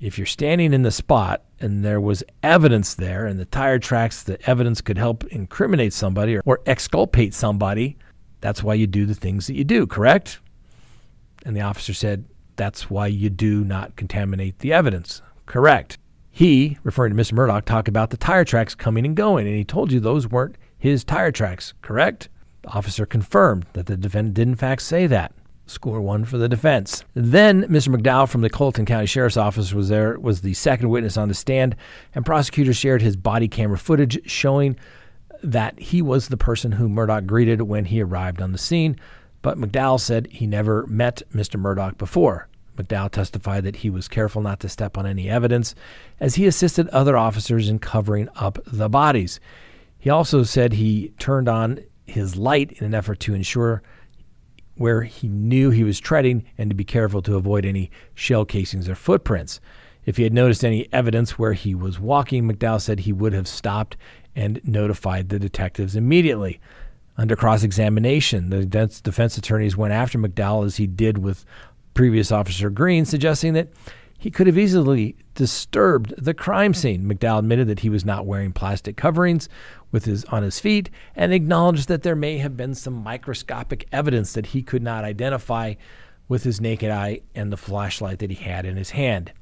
If 0.00 0.18
you're 0.18 0.26
standing 0.26 0.72
in 0.72 0.82
the 0.82 0.90
spot 0.90 1.44
and 1.60 1.84
there 1.84 2.00
was 2.00 2.24
evidence 2.42 2.94
there, 2.94 3.26
and 3.26 3.38
the 3.38 3.44
tire 3.44 3.78
tracks, 3.78 4.22
the 4.22 4.40
evidence 4.48 4.80
could 4.80 4.98
help 4.98 5.24
incriminate 5.24 5.92
somebody 5.92 6.36
or, 6.36 6.42
or 6.44 6.60
exculpate 6.66 7.32
somebody, 7.32 7.96
that's 8.44 8.62
why 8.62 8.74
you 8.74 8.86
do 8.86 9.06
the 9.06 9.14
things 9.14 9.46
that 9.46 9.54
you 9.54 9.64
do, 9.64 9.86
correct? 9.86 10.38
And 11.46 11.56
the 11.56 11.62
officer 11.62 11.94
said, 11.94 12.26
That's 12.56 12.90
why 12.90 13.06
you 13.06 13.30
do 13.30 13.64
not 13.64 13.96
contaminate 13.96 14.58
the 14.58 14.70
evidence. 14.70 15.22
Correct. 15.46 15.96
He, 16.30 16.76
referring 16.82 17.16
to 17.16 17.22
Mr. 17.22 17.32
Murdaugh, 17.32 17.64
talked 17.64 17.88
about 17.88 18.10
the 18.10 18.18
tire 18.18 18.44
tracks 18.44 18.74
coming 18.74 19.06
and 19.06 19.16
going, 19.16 19.46
and 19.46 19.56
he 19.56 19.64
told 19.64 19.90
you 19.90 19.98
those 19.98 20.28
weren't 20.28 20.58
his 20.76 21.04
tire 21.04 21.32
tracks, 21.32 21.72
correct? 21.80 22.28
The 22.60 22.68
officer 22.68 23.06
confirmed 23.06 23.64
that 23.72 23.86
the 23.86 23.96
defendant 23.96 24.34
did, 24.34 24.48
in 24.48 24.56
fact, 24.56 24.82
say 24.82 25.06
that. 25.06 25.32
Score 25.64 26.02
one 26.02 26.26
for 26.26 26.36
the 26.36 26.46
defense. 26.46 27.02
Then 27.14 27.62
Mr. 27.68 27.96
McDowell 27.96 28.28
from 28.28 28.42
the 28.42 28.50
Colleton 28.50 28.84
County 28.84 29.06
Sheriff's 29.06 29.38
Office 29.38 29.72
was 29.72 29.88
there, 29.88 30.18
was 30.20 30.42
the 30.42 30.52
second 30.52 30.90
witness 30.90 31.16
on 31.16 31.28
the 31.28 31.34
stand, 31.34 31.76
and 32.14 32.26
prosecutors 32.26 32.76
shared 32.76 33.00
his 33.00 33.16
body 33.16 33.48
camera 33.48 33.78
footage 33.78 34.20
showing 34.30 34.76
that 35.44 35.78
he 35.78 36.02
was 36.02 36.28
the 36.28 36.36
person 36.36 36.72
who 36.72 36.88
Murdaugh 36.88 37.26
greeted 37.26 37.62
when 37.62 37.84
he 37.86 38.02
arrived 38.02 38.40
on 38.40 38.52
the 38.52 38.58
scene. 38.58 38.96
But 39.42 39.58
McDowell 39.58 40.00
said 40.00 40.28
he 40.30 40.46
never 40.46 40.86
met 40.86 41.22
Mr. 41.34 41.60
Murdaugh 41.60 41.98
before. 41.98 42.48
McDowell 42.76 43.10
testified 43.10 43.64
that 43.64 43.76
he 43.76 43.90
was 43.90 44.08
careful 44.08 44.42
not 44.42 44.60
to 44.60 44.68
step 44.68 44.96
on 44.98 45.06
any 45.06 45.28
evidence 45.28 45.74
as 46.18 46.34
he 46.34 46.46
assisted 46.46 46.88
other 46.88 47.16
officers 47.16 47.68
in 47.68 47.78
covering 47.78 48.28
up 48.36 48.58
the 48.66 48.88
bodies. 48.88 49.38
He 49.98 50.10
also 50.10 50.42
said 50.42 50.72
he 50.72 51.12
turned 51.18 51.48
on 51.48 51.80
his 52.06 52.36
light 52.36 52.72
in 52.72 52.86
an 52.86 52.94
effort 52.94 53.20
to 53.20 53.34
ensure 53.34 53.82
where 54.76 55.02
he 55.02 55.28
knew 55.28 55.70
he 55.70 55.84
was 55.84 56.00
treading 56.00 56.44
and 56.58 56.70
to 56.70 56.74
be 56.74 56.84
careful 56.84 57.22
to 57.22 57.36
avoid 57.36 57.64
any 57.64 57.90
shell 58.14 58.44
casings 58.44 58.88
or 58.88 58.94
footprints. 58.94 59.60
If 60.04 60.16
he 60.16 60.24
had 60.24 60.34
noticed 60.34 60.64
any 60.64 60.88
evidence 60.92 61.38
where 61.38 61.52
he 61.54 61.74
was 61.74 62.00
walking, 62.00 62.44
McDowell 62.44 62.80
said 62.80 63.00
he 63.00 63.12
would 63.12 63.32
have 63.32 63.48
stopped 63.48 63.96
and 64.36 64.60
notified 64.64 65.28
the 65.28 65.38
detectives 65.38 65.96
immediately. 65.96 66.60
Under 67.16 67.36
cross 67.36 67.62
examination, 67.62 68.50
the 68.50 68.64
defense 68.64 69.38
attorneys 69.38 69.76
went 69.76 69.94
after 69.94 70.18
McDowell 70.18 70.66
as 70.66 70.76
he 70.76 70.86
did 70.86 71.18
with 71.18 71.44
previous 71.94 72.32
Officer 72.32 72.70
Green, 72.70 73.04
suggesting 73.04 73.52
that 73.54 73.68
he 74.18 74.30
could 74.30 74.46
have 74.46 74.58
easily 74.58 75.16
disturbed 75.34 76.14
the 76.16 76.34
crime 76.34 76.74
scene. 76.74 77.04
McDowell 77.04 77.40
admitted 77.40 77.68
that 77.68 77.80
he 77.80 77.90
was 77.90 78.04
not 78.04 78.26
wearing 78.26 78.52
plastic 78.52 78.96
coverings 78.96 79.48
with 79.92 80.06
his 80.06 80.24
on 80.26 80.42
his 80.42 80.58
feet 80.58 80.90
and 81.14 81.32
acknowledged 81.32 81.88
that 81.88 82.02
there 82.02 82.16
may 82.16 82.38
have 82.38 82.56
been 82.56 82.74
some 82.74 82.94
microscopic 82.94 83.86
evidence 83.92 84.32
that 84.32 84.46
he 84.46 84.62
could 84.62 84.82
not 84.82 85.04
identify 85.04 85.74
with 86.26 86.42
his 86.42 86.60
naked 86.60 86.90
eye 86.90 87.20
and 87.34 87.52
the 87.52 87.56
flashlight 87.56 88.18
that 88.18 88.30
he 88.30 88.42
had 88.42 88.64
in 88.64 88.76
his 88.76 88.90
hand. 88.90 89.32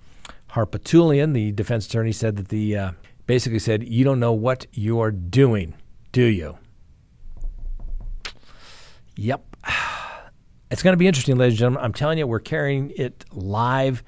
Harpootlian, 0.50 1.32
the 1.32 1.52
defense 1.52 1.86
attorney, 1.86 2.12
said 2.12 2.36
that 2.36 2.48
the 2.48 2.76
uh, 2.76 2.92
basically 3.26 3.58
said, 3.58 3.84
"You 3.84 4.04
don't 4.04 4.20
know 4.20 4.32
what 4.32 4.66
you're 4.72 5.10
doing, 5.10 5.74
do 6.12 6.24
you?" 6.24 6.58
Yep. 9.16 9.56
It's 10.70 10.82
going 10.82 10.94
to 10.94 10.98
be 10.98 11.06
interesting, 11.06 11.36
ladies 11.36 11.52
and 11.52 11.58
gentlemen. 11.58 11.84
I'm 11.84 11.92
telling 11.92 12.16
you, 12.16 12.26
we're 12.26 12.40
carrying 12.40 12.94
it 12.96 13.26
live 13.30 14.02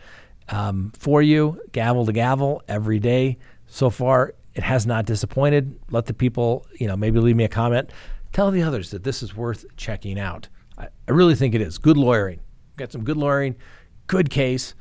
um, 0.49 0.92
for 0.99 1.21
you, 1.21 1.61
gavel 1.73 2.06
to 2.06 2.12
gavel, 2.14 2.62
every 2.68 2.99
day. 2.99 3.37
So 3.66 3.90
far, 3.90 4.35
it 4.54 4.62
has 4.62 4.87
not 4.87 5.04
disappointed. 5.04 5.78
Let 5.90 6.06
the 6.06 6.14
people, 6.14 6.66
you 6.80 6.87
know, 6.87 6.97
maybe 6.97 7.21
leave 7.21 7.37
me 7.37 7.44
a 7.44 7.49
comment. 7.49 7.90
Tell 8.33 8.50
the 8.50 8.62
others 8.62 8.90
that 8.92 9.04
this 9.04 9.23
is 9.23 9.37
worth 9.37 9.66
checking 9.76 10.18
out. 10.18 10.49
I, 10.78 10.88
I 11.06 11.11
really 11.11 11.35
think 11.35 11.54
it 11.54 11.61
is. 11.61 11.76
Good 11.76 11.99
lawyering. 11.99 12.40
Got 12.76 12.92
some 12.92 13.04
good 13.04 13.16
lawyering, 13.18 13.56
good 14.06 14.30
case. 14.30 14.75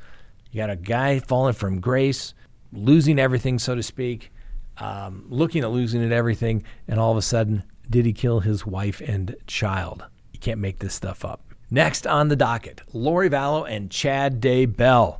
You 0.50 0.58
got 0.58 0.70
a 0.70 0.76
guy 0.76 1.18
falling 1.20 1.54
from 1.54 1.80
grace, 1.80 2.34
losing 2.74 3.18
everything, 3.18 3.58
so 3.58 3.74
to 3.74 3.82
speak, 3.82 4.30
um, 4.78 5.24
looking 5.28 5.62
at 5.62 5.70
losing 5.70 6.02
it 6.02 6.12
everything, 6.12 6.64
and 6.88 6.98
all 6.98 7.12
of 7.12 7.16
a 7.16 7.22
sudden, 7.22 7.62
did 7.88 8.06
he 8.06 8.12
kill 8.12 8.40
his 8.40 8.66
wife 8.66 9.00
and 9.00 9.36
child? 9.46 10.04
You 10.32 10.40
can't 10.40 10.60
make 10.60 10.78
this 10.78 10.94
stuff 10.94 11.24
up. 11.24 11.42
Next 11.70 12.06
on 12.06 12.28
the 12.28 12.36
docket, 12.36 12.82
Lori 12.92 13.30
Vallow 13.30 13.68
and 13.68 13.90
Chad 13.90 14.40
Daybell. 14.40 15.18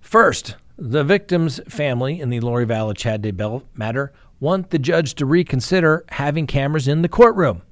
First, 0.00 0.56
the 0.76 1.04
victim's 1.04 1.60
family 1.68 2.20
in 2.20 2.30
the 2.30 2.40
Lori 2.40 2.66
Vallow 2.66 2.96
Chad 2.96 3.22
Daybell 3.22 3.62
matter 3.74 4.12
want 4.40 4.70
the 4.70 4.78
judge 4.78 5.14
to 5.14 5.26
reconsider 5.26 6.04
having 6.10 6.46
cameras 6.46 6.88
in 6.88 7.02
the 7.02 7.08
courtroom. 7.08 7.62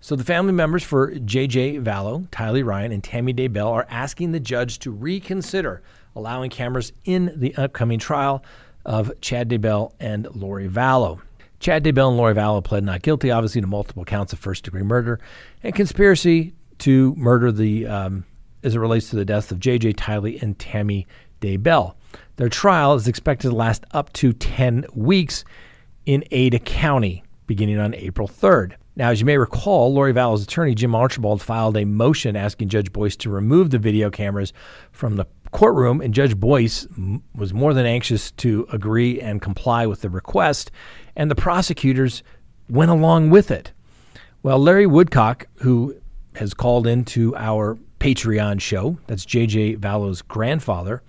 So 0.00 0.14
the 0.14 0.24
family 0.24 0.52
members 0.52 0.84
for 0.84 1.12
J.J. 1.18 1.78
Vallow, 1.78 2.28
Tylee 2.28 2.64
Ryan, 2.64 2.92
and 2.92 3.02
Tammy 3.02 3.34
Daybell 3.34 3.72
are 3.72 3.86
asking 3.90 4.30
the 4.30 4.40
judge 4.40 4.78
to 4.80 4.92
reconsider 4.92 5.82
allowing 6.18 6.50
cameras 6.50 6.92
in 7.04 7.32
the 7.36 7.54
upcoming 7.54 7.98
trial 7.98 8.44
of 8.84 9.12
Chad 9.20 9.48
Daybell 9.48 9.92
and 10.00 10.26
Lori 10.34 10.68
Vallow. 10.68 11.20
Chad 11.60 11.84
Daybell 11.84 12.08
and 12.08 12.16
Lori 12.16 12.34
Vallow 12.34 12.62
pled 12.62 12.84
not 12.84 13.02
guilty, 13.02 13.30
obviously, 13.30 13.60
to 13.60 13.66
multiple 13.66 14.04
counts 14.04 14.32
of 14.32 14.38
first 14.38 14.64
degree 14.64 14.82
murder 14.82 15.20
and 15.62 15.74
conspiracy 15.74 16.54
to 16.78 17.14
murder 17.16 17.50
the 17.50 17.86
um, 17.86 18.24
as 18.62 18.74
it 18.74 18.78
relates 18.78 19.10
to 19.10 19.16
the 19.16 19.24
deaths 19.24 19.50
of 19.50 19.60
J.J. 19.60 19.94
Tylee 19.94 20.40
and 20.42 20.58
Tammy 20.58 21.06
Daybell. 21.40 21.94
Their 22.36 22.48
trial 22.48 22.94
is 22.94 23.08
expected 23.08 23.50
to 23.50 23.54
last 23.54 23.84
up 23.92 24.12
to 24.14 24.32
10 24.32 24.86
weeks 24.94 25.44
in 26.06 26.24
Ada 26.30 26.58
County, 26.60 27.22
beginning 27.46 27.78
on 27.78 27.94
April 27.94 28.28
3rd. 28.28 28.74
Now, 28.98 29.10
as 29.10 29.20
you 29.20 29.26
may 29.26 29.38
recall, 29.38 29.94
Lori 29.94 30.12
Vallow's 30.12 30.42
attorney, 30.42 30.74
Jim 30.74 30.92
Archibald, 30.92 31.40
filed 31.40 31.76
a 31.76 31.84
motion 31.84 32.34
asking 32.34 32.68
Judge 32.68 32.92
Boyce 32.92 33.14
to 33.16 33.30
remove 33.30 33.70
the 33.70 33.78
video 33.78 34.10
cameras 34.10 34.52
from 34.90 35.14
the 35.14 35.24
courtroom, 35.50 36.00
and 36.00 36.14
Judge 36.14 36.36
Boyce 36.36 36.86
was 37.34 37.52
more 37.52 37.74
than 37.74 37.86
anxious 37.86 38.30
to 38.32 38.66
agree 38.72 39.20
and 39.20 39.42
comply 39.42 39.86
with 39.86 40.00
the 40.02 40.10
request, 40.10 40.70
and 41.16 41.30
the 41.30 41.34
prosecutors 41.34 42.22
went 42.68 42.90
along 42.90 43.30
with 43.30 43.50
it. 43.50 43.72
Well, 44.42 44.58
Larry 44.58 44.86
Woodcock, 44.86 45.46
who 45.56 45.96
has 46.36 46.54
called 46.54 46.86
into 46.86 47.34
our 47.36 47.78
Patreon 47.98 48.60
show. 48.60 48.98
That's 49.06 49.24
J.J. 49.24 49.74
Vallow's 49.74 50.22
grandfather. 50.22 51.02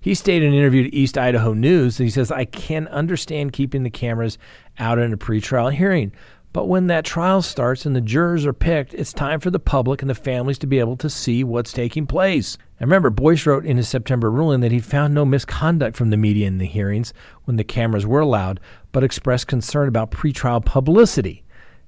He 0.00 0.14
stated 0.14 0.46
in 0.46 0.52
an 0.52 0.58
interview 0.58 0.84
to 0.84 0.94
East 0.94 1.18
Idaho 1.18 1.52
News 1.54 1.96
that 1.96 2.04
he 2.04 2.10
says, 2.10 2.30
I 2.30 2.44
can 2.44 2.86
understand 2.88 3.52
keeping 3.52 3.82
the 3.82 3.90
cameras 3.90 4.38
out 4.78 4.98
in 4.98 5.12
a 5.12 5.16
pretrial 5.16 5.72
hearing. 5.72 6.12
But 6.52 6.68
when 6.68 6.86
that 6.86 7.04
trial 7.04 7.42
starts 7.42 7.86
and 7.86 7.96
the 7.96 8.00
jurors 8.00 8.46
are 8.46 8.52
picked, 8.52 8.94
it's 8.94 9.12
time 9.12 9.40
for 9.40 9.50
the 9.50 9.58
public 9.58 10.02
and 10.02 10.08
the 10.08 10.14
families 10.14 10.58
to 10.58 10.66
be 10.66 10.78
able 10.78 10.96
to 10.98 11.10
see 11.10 11.42
what's 11.42 11.72
taking 11.72 12.06
place. 12.06 12.56
And 12.78 12.90
remember, 12.90 13.10
Boyce 13.10 13.46
wrote 13.46 13.64
in 13.64 13.78
his 13.78 13.88
September 13.88 14.30
ruling 14.30 14.60
that 14.60 14.72
he 14.72 14.80
found 14.80 15.14
no 15.14 15.24
misconduct 15.24 15.96
from 15.96 16.10
the 16.10 16.16
media 16.16 16.46
in 16.46 16.58
the 16.58 16.66
hearings 16.66 17.14
when 17.44 17.56
the 17.56 17.64
cameras 17.64 18.06
were 18.06 18.20
allowed, 18.20 18.60
but 18.92 19.02
expressed 19.02 19.46
concern 19.46 19.88
about 19.88 20.10
pretrial 20.10 20.64
publicity. 20.64 21.42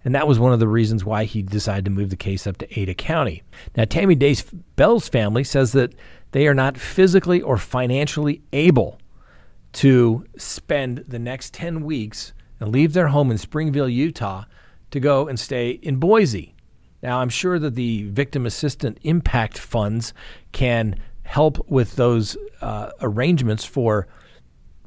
And 0.05 0.15
that 0.15 0.29
was 0.29 0.39
one 0.39 0.53
of 0.53 0.61
the 0.61 0.69
reasons 0.69 1.05
why 1.05 1.25
he 1.25 1.43
decided 1.43 1.85
to 1.85 1.91
move 1.91 2.09
the 2.09 2.17
case 2.17 2.47
up 2.47 2.57
to 2.59 2.81
Ada 2.81 2.95
County. 2.95 3.43
Now, 3.77 3.85
Tammy 3.85 4.17
Daybell's 4.17 5.09
family 5.09 5.45
says 5.45 5.73
that 5.73 5.95
they 6.33 6.47
are 6.47 6.55
not 6.55 6.79
physically 6.79 7.43
or 7.43 7.59
financially 7.59 8.41
able 8.53 8.99
to 9.75 10.25
spend 10.37 11.05
the 11.09 11.19
next 11.19 11.53
10 11.53 11.85
weeks 11.85 12.33
and 12.61 12.73
leave 12.73 12.93
their 12.93 13.09
home 13.09 13.31
in 13.31 13.39
Springville, 13.39 13.89
Utah 13.89 14.45
to 14.91 15.01
go 15.01 15.29
and 15.29 15.39
stay 15.39 15.71
in 15.71 15.97
Boise. 15.97 16.55
Now, 17.03 17.21
I'm 17.21 17.29
sure 17.29 17.59
that 17.59 17.75
the 17.75 18.05
Victim 18.05 18.47
Assistant 18.47 18.99
Impact 19.03 19.59
Funds 19.59 20.13
can 20.53 20.97
help 21.23 21.69
with 21.71 21.97
those 21.97 22.37
uh, 22.61 22.91
arrangements 23.01 23.65
for 23.65 24.09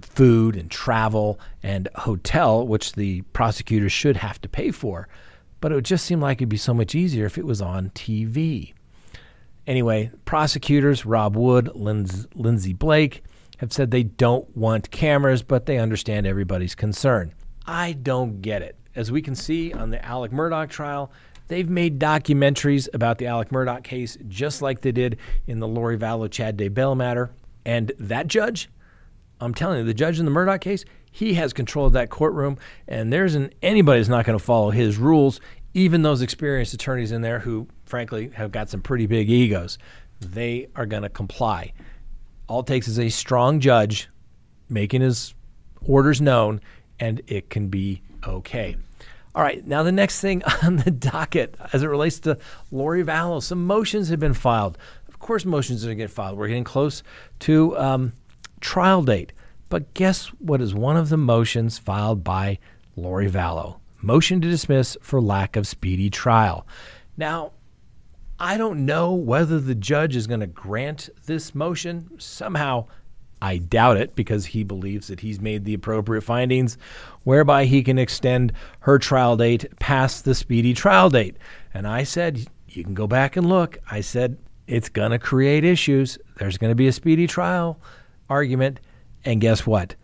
food 0.01 0.55
and 0.55 0.69
travel 0.69 1.39
and 1.63 1.87
hotel, 1.95 2.67
which 2.67 2.93
the 2.93 3.21
prosecutors 3.33 3.91
should 3.91 4.17
have 4.17 4.41
to 4.41 4.49
pay 4.49 4.71
for. 4.71 5.07
But 5.61 5.71
it 5.71 5.75
would 5.75 5.85
just 5.85 6.05
seem 6.05 6.19
like 6.19 6.39
it'd 6.39 6.49
be 6.49 6.57
so 6.57 6.73
much 6.73 6.95
easier 6.95 7.25
if 7.25 7.37
it 7.37 7.45
was 7.45 7.61
on 7.61 7.91
TV. 7.91 8.73
Anyway, 9.67 10.11
prosecutors 10.25 11.05
Rob 11.05 11.35
Wood, 11.35 11.69
Linds- 11.75 12.27
Lindsey 12.35 12.73
Blake 12.73 13.23
have 13.57 13.71
said 13.71 13.91
they 13.91 14.03
don't 14.03 14.57
want 14.57 14.89
cameras, 14.89 15.43
but 15.43 15.67
they 15.67 15.77
understand 15.77 16.25
everybody's 16.25 16.73
concern. 16.73 17.33
I 17.67 17.93
don't 17.93 18.41
get 18.41 18.63
it. 18.63 18.75
As 18.95 19.11
we 19.11 19.21
can 19.21 19.35
see 19.35 19.71
on 19.71 19.91
the 19.91 20.03
Alec 20.03 20.31
Murdaugh 20.31 20.67
trial, 20.67 21.11
they've 21.51 21.69
made 21.69 21.99
documentaries 21.99 22.87
about 22.93 23.17
the 23.17 23.27
Alec 23.27 23.49
Murdaugh 23.49 23.83
case 23.83 24.17
just 24.27 24.61
like 24.61 24.81
they 24.81 24.91
did 24.91 25.17
in 25.47 25.59
the 25.59 25.67
Lori 25.67 25.97
Vallow 25.97 26.31
Chad 26.31 26.57
Daybell 26.57 26.95
matter. 26.95 27.31
And 27.65 27.91
that 27.99 28.27
judge 28.27 28.69
I'm 29.41 29.55
telling 29.55 29.79
you, 29.79 29.85
the 29.85 29.93
judge 29.93 30.19
in 30.19 30.25
the 30.25 30.31
Murdaugh 30.31 30.61
case, 30.61 30.85
he 31.11 31.33
has 31.33 31.51
control 31.51 31.87
of 31.87 31.93
that 31.93 32.09
courtroom, 32.09 32.57
and 32.87 33.11
there's 33.11 33.35
an 33.35 33.51
anybody's 33.61 34.07
not 34.07 34.23
going 34.23 34.37
to 34.37 34.43
follow 34.43 34.69
his 34.69 34.97
rules. 34.97 35.41
Even 35.73 36.03
those 36.03 36.21
experienced 36.21 36.73
attorneys 36.73 37.11
in 37.11 37.21
there 37.21 37.39
who, 37.39 37.67
frankly, 37.85 38.29
have 38.35 38.51
got 38.51 38.69
some 38.69 38.81
pretty 38.81 39.07
big 39.07 39.29
egos, 39.29 39.77
they 40.19 40.67
are 40.75 40.85
going 40.85 41.03
to 41.03 41.09
comply. 41.09 41.73
All 42.47 42.59
it 42.59 42.67
takes 42.67 42.87
is 42.87 42.99
a 42.99 43.09
strong 43.09 43.59
judge 43.59 44.09
making 44.69 45.01
his 45.01 45.33
orders 45.81 46.21
known, 46.21 46.61
and 46.99 47.21
it 47.25 47.49
can 47.49 47.67
be 47.67 48.03
okay. 48.25 48.77
All 49.33 49.43
right, 49.43 49.65
now 49.65 49.83
the 49.83 49.91
next 49.91 50.19
thing 50.19 50.43
on 50.63 50.77
the 50.77 50.91
docket 50.91 51.55
as 51.73 51.83
it 51.83 51.87
relates 51.87 52.19
to 52.21 52.37
Lori 52.71 53.03
Vallow, 53.03 53.41
some 53.41 53.65
motions 53.65 54.09
have 54.09 54.19
been 54.19 54.33
filed. 54.33 54.77
Of 55.07 55.19
course, 55.19 55.45
motions 55.45 55.83
are 55.83 55.87
going 55.87 55.97
to 55.97 56.03
get 56.03 56.11
filed. 56.11 56.37
We're 56.37 56.47
getting 56.47 56.63
close 56.63 57.03
to 57.39 57.77
um, 57.77 58.13
trial 58.59 59.03
date. 59.03 59.33
But 59.69 59.93
guess 59.93 60.27
what 60.39 60.61
is 60.61 60.73
one 60.73 60.97
of 60.97 61.09
the 61.09 61.17
motions 61.17 61.77
filed 61.77 62.23
by 62.23 62.59
Lori 62.97 63.29
Vallow? 63.29 63.79
Motion 64.01 64.41
to 64.41 64.49
dismiss 64.49 64.97
for 65.01 65.21
lack 65.21 65.55
of 65.55 65.65
speedy 65.65 66.09
trial. 66.09 66.67
Now, 67.15 67.53
I 68.37 68.57
don't 68.57 68.85
know 68.85 69.13
whether 69.13 69.59
the 69.59 69.75
judge 69.75 70.15
is 70.15 70.27
going 70.27 70.39
to 70.39 70.47
grant 70.47 71.09
this 71.25 71.53
motion. 71.55 72.09
Somehow, 72.19 72.87
I 73.41 73.57
doubt 73.57 73.97
it 73.97 74.15
because 74.15 74.45
he 74.45 74.63
believes 74.63 75.07
that 75.07 75.19
he's 75.19 75.39
made 75.39 75.65
the 75.65 75.73
appropriate 75.73 76.21
findings 76.21 76.77
whereby 77.23 77.65
he 77.65 77.81
can 77.81 77.97
extend 77.97 78.53
her 78.81 78.99
trial 78.99 79.35
date 79.35 79.77
past 79.79 80.25
the 80.25 80.35
speedy 80.35 80.73
trial 80.73 81.09
date. 81.09 81.37
And 81.73 81.87
I 81.87 82.03
said, 82.03 82.45
you 82.69 82.83
can 82.83 82.93
go 82.93 83.07
back 83.07 83.37
and 83.37 83.49
look. 83.49 83.79
I 83.89 84.01
said, 84.01 84.37
it's 84.67 84.89
going 84.89 85.11
to 85.11 85.19
create 85.19 85.65
issues. 85.65 86.17
There's 86.37 86.57
going 86.57 86.71
to 86.71 86.75
be 86.75 86.87
a 86.87 86.93
speedy 86.93 87.27
trial 87.27 87.79
argument. 88.29 88.79
And 89.25 89.41
guess 89.41 89.65
what? 89.65 89.95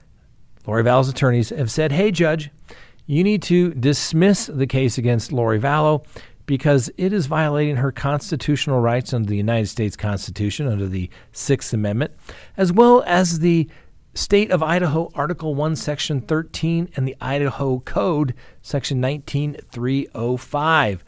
Lori 0.66 0.84
Vallow's 0.84 1.10
attorneys 1.10 1.50
have 1.50 1.72
said, 1.72 1.92
hey, 1.92 2.12
judge, 2.12 2.50
you 3.06 3.24
need 3.24 3.42
to 3.44 3.74
dismiss 3.74 4.48
the 4.48 4.68
case 4.68 4.98
against 4.98 5.32
Lori 5.32 5.60
Vallow 5.60 6.06
because 6.48 6.90
it 6.98 7.14
is 7.14 7.28
violating 7.28 7.76
her 7.76 7.92
constitutional 7.92 8.80
rights 8.80 9.14
under 9.14 9.30
the 9.30 9.38
United 9.38 9.68
States 9.68 9.96
Constitution, 9.96 10.68
under 10.68 10.88
the 10.88 11.12
Sixth 11.32 11.72
Amendment, 11.74 12.12
as 12.56 12.74
well 12.74 13.04
as 13.06 13.38
the 13.40 13.70
State 14.16 14.50
of 14.50 14.64
Idaho 14.64 15.12
Article 15.14 15.54
1, 15.54 15.76
Section 15.76 16.22
13, 16.22 16.90
and 16.96 17.08
the 17.08 17.16
Idaho 17.22 17.82
Code, 17.82 18.34
Section 18.64 19.00
19305. 19.00 21.04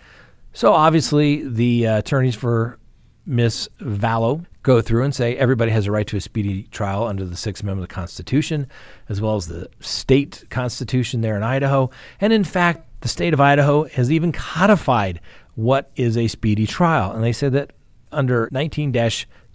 So 0.53 0.73
obviously, 0.73 1.47
the 1.47 1.87
uh, 1.87 1.97
attorneys 1.99 2.35
for 2.35 2.77
Miss 3.25 3.69
Vallow 3.79 4.45
go 4.61 4.81
through 4.81 5.03
and 5.03 5.15
say 5.15 5.37
everybody 5.37 5.71
has 5.71 5.87
a 5.87 5.91
right 5.91 6.05
to 6.07 6.17
a 6.17 6.21
speedy 6.21 6.63
trial 6.63 7.07
under 7.07 7.23
the 7.25 7.37
Sixth 7.37 7.63
Amendment 7.63 7.85
of 7.85 7.89
the 7.89 7.95
Constitution, 7.95 8.67
as 9.07 9.21
well 9.21 9.37
as 9.37 9.47
the 9.47 9.69
state 9.79 10.43
constitution 10.49 11.21
there 11.21 11.37
in 11.37 11.43
Idaho. 11.43 11.89
And 12.19 12.33
in 12.33 12.43
fact, 12.43 12.88
the 13.01 13.07
state 13.07 13.33
of 13.33 13.41
Idaho 13.41 13.85
has 13.85 14.11
even 14.11 14.31
codified 14.31 15.19
what 15.55 15.91
is 15.95 16.17
a 16.17 16.27
speedy 16.27 16.65
trial. 16.65 17.11
And 17.11 17.23
they 17.23 17.33
said 17.33 17.53
that 17.53 17.73
under 18.11 18.49
19 18.51 18.93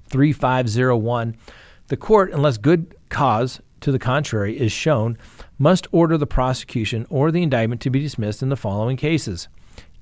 3501, 0.09 1.37
the 1.89 1.97
court, 1.97 2.33
unless 2.33 2.57
good 2.59 2.95
cause 3.09 3.61
to 3.81 3.93
the 3.93 3.99
contrary 3.99 4.59
is 4.59 4.73
shown, 4.73 5.19
must 5.59 5.87
order 5.93 6.17
the 6.17 6.27
prosecution 6.27 7.07
or 7.11 7.31
the 7.31 7.43
indictment 7.43 7.81
to 7.83 7.91
be 7.91 8.01
dismissed 8.01 8.43
in 8.43 8.49
the 8.49 8.57
following 8.57 8.97
cases. 8.97 9.49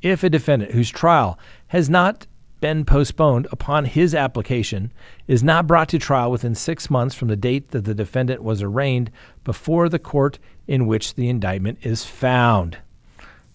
If 0.00 0.22
a 0.22 0.30
defendant 0.30 0.72
whose 0.72 0.90
trial 0.90 1.38
has 1.68 1.88
not 1.88 2.26
been 2.60 2.84
postponed 2.84 3.48
upon 3.50 3.84
his 3.84 4.14
application 4.14 4.92
is 5.26 5.42
not 5.42 5.66
brought 5.66 5.88
to 5.88 5.98
trial 5.98 6.30
within 6.30 6.54
six 6.54 6.88
months 6.88 7.14
from 7.14 7.28
the 7.28 7.36
date 7.36 7.72
that 7.72 7.84
the 7.84 7.94
defendant 7.94 8.42
was 8.42 8.62
arraigned 8.62 9.10
before 9.42 9.88
the 9.88 9.98
court 9.98 10.38
in 10.68 10.86
which 10.86 11.14
the 11.14 11.28
indictment 11.28 11.78
is 11.82 12.04
found. 12.04 12.78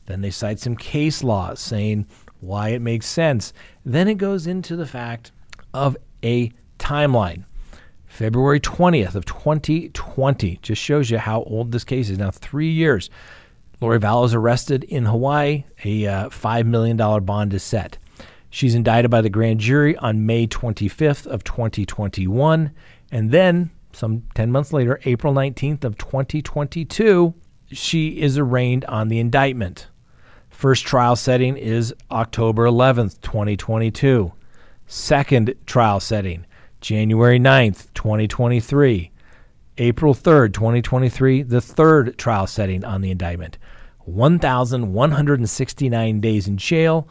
Then 0.07 0.21
they 0.21 0.31
cite 0.31 0.59
some 0.59 0.75
case 0.75 1.23
laws 1.23 1.59
saying 1.59 2.07
why 2.39 2.69
it 2.69 2.81
makes 2.81 3.05
sense. 3.05 3.53
Then 3.85 4.07
it 4.07 4.15
goes 4.15 4.47
into 4.47 4.75
the 4.75 4.85
fact 4.85 5.31
of 5.73 5.95
a 6.23 6.51
timeline. 6.79 7.45
February 8.05 8.59
20th 8.59 9.15
of 9.15 9.25
2020 9.25 10.59
just 10.61 10.81
shows 10.81 11.11
you 11.11 11.19
how 11.19 11.43
old 11.43 11.71
this 11.71 11.83
case 11.83 12.09
is 12.09 12.17
now 12.17 12.31
3 12.31 12.67
years. 12.67 13.09
Lori 13.79 13.99
Vallow 13.99 14.25
is 14.25 14.33
arrested 14.33 14.83
in 14.85 15.05
Hawaii. 15.05 15.65
A 15.85 16.07
uh, 16.07 16.29
$5 16.29 16.65
million 16.65 16.97
bond 16.97 17.53
is 17.53 17.61
set. 17.61 17.97
She's 18.49 18.73
indicted 18.73 19.11
by 19.11 19.21
the 19.21 19.29
grand 19.29 19.59
jury 19.59 19.95
on 19.97 20.25
May 20.25 20.47
25th 20.47 21.27
of 21.27 21.43
2021 21.43 22.71
and 23.11 23.31
then 23.31 23.69
some 23.97 24.23
10 24.35 24.51
months 24.51 24.71
later, 24.71 24.99
April 25.05 25.33
19th 25.33 25.83
of 25.83 25.97
2022, 25.97 27.33
she 27.71 28.09
is 28.21 28.37
arraigned 28.37 28.85
on 28.85 29.07
the 29.07 29.19
indictment. 29.19 29.87
First 30.57 30.85
trial 30.87 31.15
setting 31.15 31.55
is 31.55 31.93
October 32.09 32.65
11th, 32.65 33.21
2022. 33.21 34.33
Second 34.87 35.53
trial 35.67 35.99
setting, 35.99 36.47
January 36.81 37.39
9th, 37.39 37.93
2023. 37.93 39.11
April 39.77 40.15
3rd, 40.15 40.55
2023, 40.55 41.43
the 41.43 41.61
third 41.61 42.17
trial 42.17 42.47
setting 42.47 42.83
on 42.83 43.01
the 43.01 43.11
indictment. 43.11 43.59
1,169 44.05 46.21
days 46.21 46.47
in 46.47 46.57
jail 46.57 47.07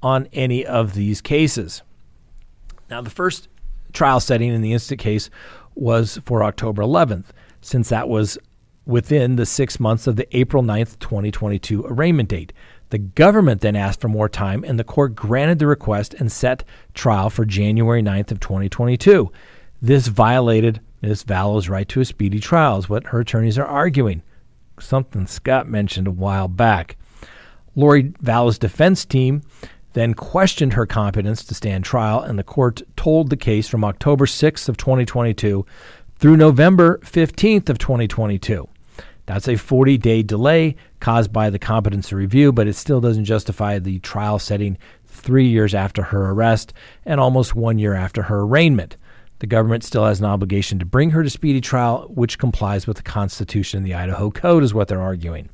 on 0.00 0.28
any 0.32 0.64
of 0.64 0.94
these 0.94 1.20
cases. 1.20 1.82
Now, 2.88 3.00
the 3.00 3.10
first 3.10 3.48
trial 3.92 4.20
setting 4.20 4.54
in 4.54 4.60
the 4.60 4.72
instant 4.72 5.00
case 5.00 5.30
was 5.74 6.20
for 6.24 6.44
October 6.44 6.82
11th, 6.82 7.30
since 7.60 7.88
that 7.88 8.08
was 8.08 8.38
within 8.86 9.36
the 9.36 9.46
six 9.46 9.80
months 9.80 10.06
of 10.06 10.16
the 10.16 10.36
April 10.36 10.62
9th, 10.62 10.98
2022 11.00 11.86
arraignment 11.86 12.28
date. 12.28 12.52
The 12.94 12.98
government 12.98 13.60
then 13.60 13.74
asked 13.74 14.00
for 14.00 14.06
more 14.06 14.28
time, 14.28 14.62
and 14.62 14.78
the 14.78 14.84
court 14.84 15.16
granted 15.16 15.58
the 15.58 15.66
request 15.66 16.14
and 16.14 16.30
set 16.30 16.62
trial 16.94 17.28
for 17.28 17.44
January 17.44 18.04
9th 18.04 18.30
of 18.30 18.38
2022. 18.38 19.32
This 19.82 20.06
violated 20.06 20.80
Ms. 21.02 21.24
Vallow's 21.24 21.68
right 21.68 21.88
to 21.88 22.00
a 22.00 22.04
speedy 22.04 22.38
trial, 22.38 22.78
is 22.78 22.88
what 22.88 23.08
her 23.08 23.18
attorneys 23.18 23.58
are 23.58 23.66
arguing. 23.66 24.22
Something 24.78 25.26
Scott 25.26 25.68
mentioned 25.68 26.06
a 26.06 26.12
while 26.12 26.46
back. 26.46 26.96
Lori 27.74 28.12
Vallow's 28.20 28.58
defense 28.58 29.04
team 29.04 29.42
then 29.94 30.14
questioned 30.14 30.74
her 30.74 30.86
competence 30.86 31.42
to 31.46 31.54
stand 31.54 31.82
trial, 31.82 32.20
and 32.20 32.38
the 32.38 32.44
court 32.44 32.80
told 32.94 33.28
the 33.28 33.36
case 33.36 33.66
from 33.66 33.82
October 33.82 34.24
6th 34.24 34.68
of 34.68 34.76
2022 34.76 35.66
through 36.20 36.36
November 36.36 36.98
15th 36.98 37.68
of 37.68 37.78
2022. 37.78 38.68
That's 39.26 39.48
a 39.48 39.56
40 39.56 39.98
day 39.98 40.22
delay 40.22 40.76
caused 41.00 41.32
by 41.32 41.50
the 41.50 41.58
competency 41.58 42.14
review, 42.14 42.52
but 42.52 42.68
it 42.68 42.74
still 42.74 43.00
doesn't 43.00 43.24
justify 43.24 43.78
the 43.78 43.98
trial 44.00 44.38
setting 44.38 44.78
three 45.06 45.46
years 45.46 45.74
after 45.74 46.02
her 46.02 46.30
arrest 46.30 46.72
and 47.06 47.20
almost 47.20 47.54
one 47.54 47.78
year 47.78 47.94
after 47.94 48.22
her 48.22 48.40
arraignment. 48.40 48.96
The 49.38 49.46
government 49.46 49.84
still 49.84 50.04
has 50.04 50.20
an 50.20 50.26
obligation 50.26 50.78
to 50.78 50.84
bring 50.84 51.10
her 51.10 51.22
to 51.22 51.30
speedy 51.30 51.60
trial, 51.60 52.10
which 52.14 52.38
complies 52.38 52.86
with 52.86 52.98
the 52.98 53.02
Constitution 53.02 53.78
and 53.78 53.86
the 53.86 53.94
Idaho 53.94 54.30
Code, 54.30 54.62
is 54.62 54.74
what 54.74 54.88
they're 54.88 55.02
arguing. 55.02 55.48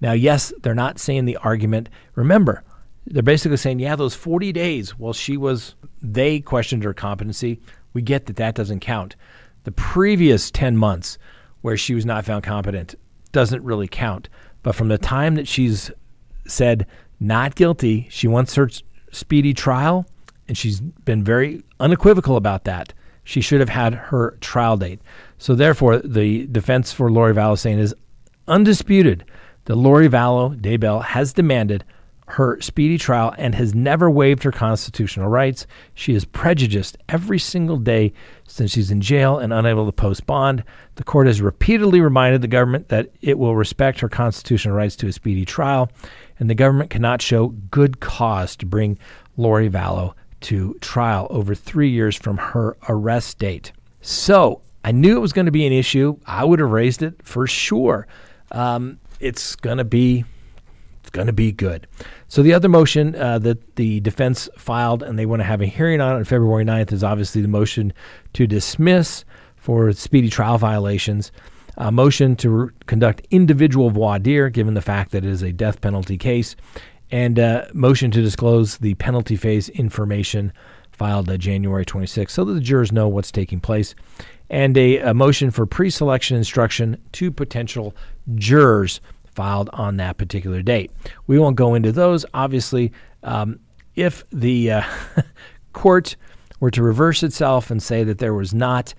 Now, 0.00 0.12
yes, 0.12 0.52
they're 0.62 0.74
not 0.74 0.98
saying 0.98 1.24
the 1.24 1.36
argument. 1.38 1.88
Remember, 2.14 2.62
they're 3.06 3.22
basically 3.22 3.56
saying, 3.56 3.80
yeah, 3.80 3.96
those 3.96 4.14
40 4.14 4.52
days 4.52 4.98
while 4.98 5.12
she 5.12 5.36
was, 5.36 5.74
they 6.02 6.40
questioned 6.40 6.84
her 6.84 6.94
competency. 6.94 7.60
We 7.92 8.02
get 8.02 8.26
that 8.26 8.36
that 8.36 8.54
doesn't 8.54 8.80
count. 8.80 9.16
The 9.64 9.72
previous 9.72 10.50
10 10.50 10.76
months, 10.76 11.18
where 11.62 11.76
she 11.76 11.94
was 11.94 12.06
not 12.06 12.24
found 12.24 12.42
competent 12.42 12.94
doesn't 13.32 13.62
really 13.62 13.88
count. 13.88 14.28
But 14.62 14.74
from 14.74 14.88
the 14.88 14.98
time 14.98 15.34
that 15.36 15.48
she's 15.48 15.90
said 16.46 16.86
not 17.18 17.54
guilty, 17.54 18.06
she 18.10 18.26
wants 18.26 18.54
her 18.54 18.70
speedy 19.12 19.54
trial, 19.54 20.06
and 20.48 20.56
she's 20.56 20.80
been 20.80 21.22
very 21.22 21.62
unequivocal 21.78 22.36
about 22.36 22.64
that. 22.64 22.92
She 23.24 23.40
should 23.40 23.60
have 23.60 23.68
had 23.68 23.94
her 23.94 24.36
trial 24.40 24.76
date. 24.76 25.00
So 25.38 25.54
therefore, 25.54 25.98
the 25.98 26.46
defense 26.46 26.92
for 26.92 27.10
Lori 27.10 27.34
Vallow 27.34 27.58
saying 27.58 27.78
is 27.78 27.94
undisputed 28.48 29.24
that 29.66 29.76
Lori 29.76 30.08
Vallow 30.08 30.58
Daybell 30.58 31.04
has 31.04 31.32
demanded 31.32 31.84
her 32.32 32.60
speedy 32.60 32.96
trial 32.96 33.34
and 33.38 33.54
has 33.54 33.74
never 33.74 34.10
waived 34.10 34.42
her 34.44 34.52
constitutional 34.52 35.28
rights. 35.28 35.66
She 35.94 36.14
is 36.14 36.24
prejudiced 36.24 36.96
every 37.08 37.38
single 37.38 37.76
day 37.76 38.12
since 38.46 38.70
she's 38.72 38.90
in 38.90 39.00
jail 39.00 39.38
and 39.38 39.52
unable 39.52 39.86
to 39.86 39.92
post 39.92 40.26
bond. 40.26 40.62
The 40.94 41.04
court 41.04 41.26
has 41.26 41.42
repeatedly 41.42 42.00
reminded 42.00 42.42
the 42.42 42.48
government 42.48 42.88
that 42.88 43.10
it 43.20 43.38
will 43.38 43.56
respect 43.56 44.00
her 44.00 44.08
constitutional 44.08 44.76
rights 44.76 44.96
to 44.96 45.08
a 45.08 45.12
speedy 45.12 45.44
trial, 45.44 45.90
and 46.38 46.48
the 46.48 46.54
government 46.54 46.90
cannot 46.90 47.20
show 47.20 47.48
good 47.48 48.00
cause 48.00 48.56
to 48.56 48.66
bring 48.66 48.98
Lori 49.36 49.68
Vallow 49.68 50.14
to 50.42 50.74
trial 50.80 51.26
over 51.30 51.54
three 51.54 51.90
years 51.90 52.16
from 52.16 52.36
her 52.36 52.76
arrest 52.88 53.38
date. 53.38 53.72
So 54.00 54.62
I 54.84 54.92
knew 54.92 55.16
it 55.16 55.20
was 55.20 55.32
going 55.32 55.46
to 55.46 55.52
be 55.52 55.66
an 55.66 55.72
issue. 55.72 56.18
I 56.26 56.44
would 56.44 56.60
have 56.60 56.70
raised 56.70 57.02
it 57.02 57.22
for 57.22 57.46
sure. 57.46 58.06
Um, 58.52 58.98
it's 59.20 59.54
going 59.56 59.78
to 59.78 59.84
be 59.84 60.24
it's 61.10 61.16
going 61.16 61.26
to 61.26 61.32
be 61.32 61.50
good. 61.50 61.88
So 62.28 62.40
the 62.42 62.54
other 62.54 62.68
motion 62.68 63.16
uh, 63.16 63.40
that 63.40 63.74
the 63.74 63.98
defense 64.00 64.48
filed 64.56 65.02
and 65.02 65.18
they 65.18 65.26
want 65.26 65.40
to 65.40 65.44
have 65.44 65.60
a 65.60 65.66
hearing 65.66 66.00
on 66.00 66.14
on 66.14 66.24
February 66.24 66.64
9th 66.64 66.92
is 66.92 67.02
obviously 67.02 67.42
the 67.42 67.48
motion 67.48 67.92
to 68.34 68.46
dismiss 68.46 69.24
for 69.56 69.92
speedy 69.92 70.28
trial 70.28 70.56
violations, 70.56 71.32
a 71.76 71.90
motion 71.90 72.36
to 72.36 72.50
re- 72.50 72.70
conduct 72.86 73.26
individual 73.30 73.90
voir 73.90 74.20
dire 74.20 74.50
given 74.50 74.74
the 74.74 74.80
fact 74.80 75.10
that 75.10 75.24
it 75.24 75.30
is 75.30 75.42
a 75.42 75.52
death 75.52 75.80
penalty 75.80 76.16
case, 76.16 76.54
and 77.10 77.38
a 77.38 77.68
motion 77.74 78.12
to 78.12 78.22
disclose 78.22 78.78
the 78.78 78.94
penalty 78.94 79.34
phase 79.34 79.68
information 79.70 80.52
filed 80.92 81.28
uh, 81.28 81.36
January 81.36 81.84
26th 81.84 82.30
so 82.30 82.44
that 82.44 82.52
the 82.52 82.60
jurors 82.60 82.92
know 82.92 83.08
what's 83.08 83.32
taking 83.32 83.58
place, 83.58 83.96
and 84.48 84.78
a, 84.78 84.98
a 84.98 85.12
motion 85.12 85.50
for 85.50 85.66
pre-selection 85.66 86.36
instruction 86.36 86.96
to 87.12 87.32
potential 87.32 87.96
jurors 88.36 89.00
filed 89.34 89.70
on 89.72 89.96
that 89.96 90.18
particular 90.18 90.62
date. 90.62 90.90
We 91.26 91.38
won't 91.38 91.56
go 91.56 91.74
into 91.74 91.92
those. 91.92 92.24
Obviously, 92.34 92.92
um, 93.22 93.60
if 93.94 94.24
the 94.30 94.72
uh, 94.72 94.82
court 95.72 96.16
were 96.60 96.70
to 96.70 96.82
reverse 96.82 97.22
itself 97.22 97.70
and 97.70 97.82
say 97.82 98.04
that 98.04 98.18
there 98.18 98.34
was 98.34 98.54
not 98.54 98.94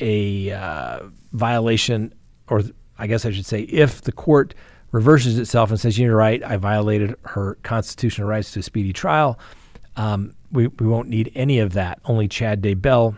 a 0.00 0.52
uh, 0.52 1.00
violation, 1.32 2.12
or 2.48 2.62
I 2.98 3.06
guess 3.06 3.24
I 3.24 3.30
should 3.30 3.46
say, 3.46 3.62
if 3.62 4.02
the 4.02 4.12
court 4.12 4.54
reverses 4.90 5.38
itself 5.38 5.70
and 5.70 5.78
says, 5.78 5.98
you're 5.98 6.16
right, 6.16 6.42
I 6.42 6.56
violated 6.56 7.14
her 7.24 7.56
constitutional 7.62 8.28
rights 8.28 8.52
to 8.52 8.60
a 8.60 8.62
speedy 8.62 8.92
trial, 8.92 9.38
um, 9.96 10.34
we, 10.50 10.68
we 10.68 10.86
won't 10.86 11.08
need 11.08 11.30
any 11.34 11.58
of 11.58 11.72
that. 11.74 11.98
Only 12.04 12.28
Chad 12.28 12.62
Daybell 12.62 13.16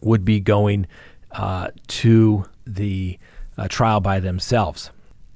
would 0.00 0.24
be 0.24 0.40
going 0.40 0.86
uh, 1.32 1.70
to 1.88 2.44
the 2.66 3.18
uh, 3.58 3.68
trial 3.68 4.00
by 4.00 4.20
themselves. 4.20 4.90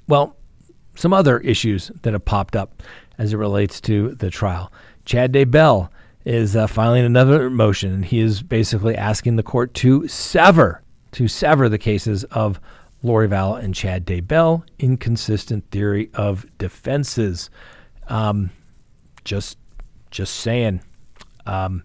Well, 0.07 0.37
some 0.95 1.12
other 1.12 1.38
issues 1.40 1.90
that 2.03 2.12
have 2.12 2.25
popped 2.25 2.57
up 2.57 2.83
as 3.19 3.33
it 3.33 3.37
relates 3.37 3.81
to 3.83 4.14
the 4.14 4.31
trial. 4.31 4.73
Chad 5.05 5.33
Daybell 5.33 5.88
is 6.25 6.57
uh, 6.57 6.67
filing 6.67 7.05
another 7.05 7.51
motion, 7.51 7.93
and 7.93 8.05
he 8.05 8.21
is 8.21 8.43
basically 8.43 8.97
asking 8.97 9.37
the 9.37 9.43
court 9.43 9.75
to 9.75 10.09
sever 10.09 10.81
to 11.12 11.29
sever 11.29 11.69
the 11.69 11.79
cases 11.79 12.25
of 12.25 12.61
Lori 13.03 13.29
Vallow 13.29 13.62
and 13.62 13.75
Chad 13.75 14.05
Daybell. 14.05 14.64
Inconsistent 14.79 15.71
theory 15.71 16.11
of 16.14 16.47
defenses. 16.59 17.51
Um, 18.09 18.51
just 19.25 19.59
just 20.11 20.35
saying. 20.35 20.81
Um, 21.47 21.85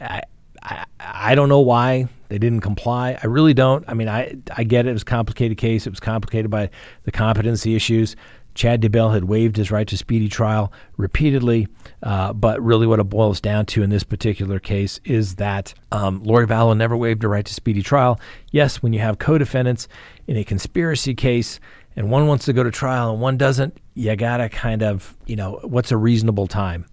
I, 0.00 0.22
I 0.62 0.84
I 1.00 1.34
don't 1.34 1.48
know 1.48 1.60
why 1.60 2.08
they 2.28 2.38
didn't 2.38 2.60
comply. 2.60 3.18
I 3.22 3.26
really 3.26 3.54
don't. 3.54 3.84
I 3.88 3.94
mean, 3.94 4.08
I 4.08 4.36
I 4.56 4.64
get 4.64 4.86
it. 4.86 4.90
It 4.90 4.92
was 4.92 5.02
a 5.02 5.06
complicated 5.06 5.58
case. 5.58 5.86
It 5.86 5.90
was 5.90 6.00
complicated 6.00 6.50
by 6.50 6.70
the 7.04 7.12
competency 7.12 7.74
issues. 7.74 8.16
Chad 8.58 8.82
Daybell 8.82 9.14
had 9.14 9.24
waived 9.24 9.56
his 9.56 9.70
right 9.70 9.86
to 9.86 9.96
speedy 9.96 10.28
trial 10.28 10.72
repeatedly, 10.96 11.68
uh, 12.02 12.32
but 12.32 12.60
really 12.60 12.88
what 12.88 12.98
it 12.98 13.04
boils 13.04 13.40
down 13.40 13.66
to 13.66 13.84
in 13.84 13.90
this 13.90 14.02
particular 14.02 14.58
case 14.58 14.98
is 15.04 15.36
that 15.36 15.74
um, 15.92 16.24
Lori 16.24 16.44
Vallow 16.44 16.76
never 16.76 16.96
waived 16.96 17.22
her 17.22 17.28
right 17.28 17.44
to 17.44 17.54
speedy 17.54 17.82
trial. 17.82 18.18
Yes, 18.50 18.82
when 18.82 18.92
you 18.92 18.98
have 18.98 19.20
co-defendants 19.20 19.86
in 20.26 20.36
a 20.36 20.42
conspiracy 20.42 21.14
case 21.14 21.60
and 21.94 22.10
one 22.10 22.26
wants 22.26 22.46
to 22.46 22.52
go 22.52 22.64
to 22.64 22.72
trial 22.72 23.12
and 23.12 23.20
one 23.20 23.36
doesn't, 23.36 23.76
you 23.94 24.16
gotta 24.16 24.48
kind 24.48 24.82
of, 24.82 25.16
you 25.26 25.36
know, 25.36 25.60
what's 25.62 25.92
a 25.92 25.96
reasonable 25.96 26.48
time? 26.48 26.84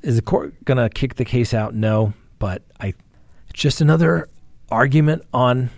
Is 0.00 0.16
the 0.16 0.22
court 0.22 0.54
gonna 0.64 0.88
kick 0.88 1.16
the 1.16 1.26
case 1.26 1.52
out? 1.52 1.74
No, 1.74 2.14
but 2.38 2.62
I, 2.80 2.94
it's 3.50 3.60
just 3.60 3.82
another 3.82 4.30
argument 4.74 5.22
on 5.32 5.70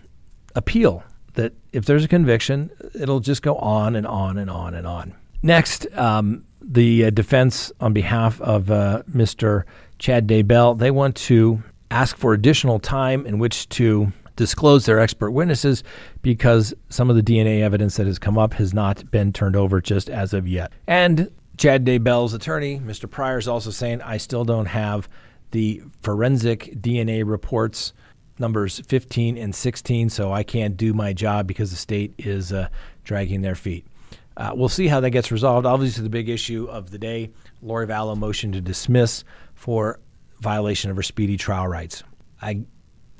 appeal 0.54 1.04
that 1.34 1.52
if 1.72 1.84
there's 1.84 2.04
a 2.04 2.08
conviction, 2.08 2.70
it'll 2.94 3.20
just 3.20 3.42
go 3.42 3.56
on 3.56 3.94
and 3.94 4.06
on 4.06 4.38
and 4.38 4.50
on 4.50 4.74
and 4.74 4.86
on. 4.86 5.14
Next, 5.42 5.86
um, 5.96 6.44
the 6.60 7.04
uh, 7.04 7.10
defense, 7.10 7.70
on 7.80 7.92
behalf 7.92 8.40
of 8.40 8.70
uh, 8.70 9.02
Mr. 9.10 9.64
Chad 9.98 10.26
Daybell, 10.26 10.78
they 10.78 10.90
want 10.90 11.14
to 11.16 11.62
ask 11.90 12.16
for 12.16 12.32
additional 12.32 12.78
time 12.80 13.26
in 13.26 13.38
which 13.38 13.68
to 13.68 14.12
disclose 14.34 14.86
their 14.86 14.98
expert 14.98 15.30
witnesses 15.30 15.84
because 16.22 16.74
some 16.88 17.08
of 17.08 17.16
the 17.16 17.22
DNA 17.22 17.60
evidence 17.60 17.96
that 17.96 18.06
has 18.06 18.18
come 18.18 18.36
up 18.36 18.54
has 18.54 18.74
not 18.74 19.10
been 19.10 19.32
turned 19.32 19.56
over 19.56 19.80
just 19.80 20.10
as 20.10 20.34
of 20.34 20.48
yet. 20.48 20.72
And 20.86 21.30
Chad 21.56 21.84
Daybell's 21.84 22.34
attorney, 22.34 22.80
Mr. 22.80 23.10
Prior, 23.10 23.38
is 23.38 23.48
also 23.48 23.70
saying, 23.70 24.02
I 24.02 24.16
still 24.16 24.44
don't 24.44 24.66
have 24.66 25.08
the 25.52 25.82
forensic 26.02 26.74
DNA 26.80 27.22
reports 27.24 27.92
numbers 28.38 28.80
15 28.80 29.36
and 29.36 29.54
16, 29.54 30.10
so 30.10 30.32
I 30.32 30.42
can't 30.42 30.76
do 30.76 30.92
my 30.92 31.12
job 31.12 31.46
because 31.46 31.70
the 31.70 31.76
state 31.76 32.14
is 32.18 32.52
uh, 32.52 32.68
dragging 33.04 33.42
their 33.42 33.54
feet. 33.54 33.86
Uh, 34.36 34.52
we'll 34.54 34.68
see 34.68 34.86
how 34.86 35.00
that 35.00 35.10
gets 35.10 35.32
resolved. 35.32 35.66
Obviously, 35.66 36.02
the 36.02 36.10
big 36.10 36.28
issue 36.28 36.66
of 36.70 36.90
the 36.90 36.98
day 36.98 37.30
Lori 37.62 37.86
Vallow 37.86 38.16
motion 38.16 38.52
to 38.52 38.60
dismiss 38.60 39.24
for 39.54 39.98
violation 40.40 40.90
of 40.90 40.96
her 40.96 41.02
speedy 41.02 41.36
trial 41.36 41.66
rights. 41.66 42.02
I, 42.42 42.64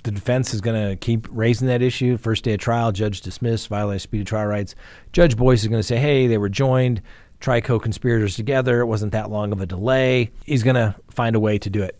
the 0.02 0.10
defense 0.10 0.52
is 0.52 0.60
going 0.60 0.90
to 0.90 0.96
keep 0.96 1.26
raising 1.30 1.68
that 1.68 1.80
issue. 1.80 2.18
First 2.18 2.44
day 2.44 2.54
of 2.54 2.60
trial, 2.60 2.92
judge 2.92 3.22
dismissed, 3.22 3.68
violation 3.68 3.96
of 3.96 4.02
speedy 4.02 4.24
trial 4.24 4.46
rights. 4.46 4.74
Judge 5.12 5.36
Boyce 5.36 5.62
is 5.62 5.68
going 5.68 5.80
to 5.80 5.86
say, 5.86 5.96
hey, 5.96 6.26
they 6.26 6.38
were 6.38 6.50
joined, 6.50 7.00
tri 7.40 7.62
co 7.62 7.78
conspirators 7.78 8.36
together. 8.36 8.80
It 8.80 8.86
wasn't 8.86 9.12
that 9.12 9.30
long 9.30 9.52
of 9.52 9.60
a 9.62 9.66
delay. 9.66 10.30
He's 10.44 10.62
going 10.62 10.76
to 10.76 10.94
find 11.10 11.34
a 11.34 11.40
way 11.40 11.58
to 11.58 11.70
do 11.70 11.82
it. 11.82 11.98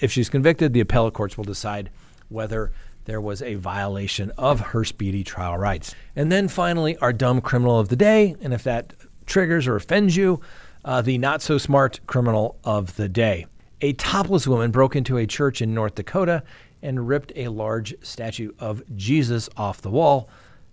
If 0.00 0.10
she's 0.10 0.28
convicted, 0.30 0.72
the 0.72 0.80
appellate 0.80 1.14
courts 1.14 1.36
will 1.36 1.44
decide 1.44 1.90
whether 2.28 2.72
there 3.06 3.20
was 3.20 3.40
a 3.40 3.54
violation 3.54 4.32
of 4.36 4.60
her 4.60 4.84
speedy 4.84 5.24
trial 5.24 5.56
rights. 5.56 5.94
And 6.14 6.30
then 6.30 6.48
finally, 6.48 6.96
our 6.98 7.12
dumb 7.12 7.40
criminal 7.40 7.78
of 7.78 7.88
the 7.88 7.96
day. 7.96 8.36
And 8.42 8.52
if 8.52 8.64
that 8.64 8.94
triggers 9.26 9.66
or 9.66 9.76
offends 9.76 10.16
you, 10.16 10.40
uh, 10.84 11.02
the 11.02 11.18
not 11.18 11.42
so 11.42 11.58
smart 11.58 12.00
criminal 12.06 12.58
of 12.64 12.96
the 12.96 13.08
day. 13.08 13.46
A 13.80 13.92
topless 13.94 14.46
woman 14.46 14.70
broke 14.70 14.96
into 14.96 15.18
a 15.18 15.26
church 15.26 15.60
in 15.60 15.74
North 15.74 15.96
Dakota 15.96 16.42
and 16.82 17.08
ripped 17.08 17.32
a 17.36 17.48
large 17.48 17.94
statue 18.02 18.52
of 18.58 18.82
Jesus 18.96 19.48
off 19.56 19.82
the 19.82 19.90
wall, 19.90 20.28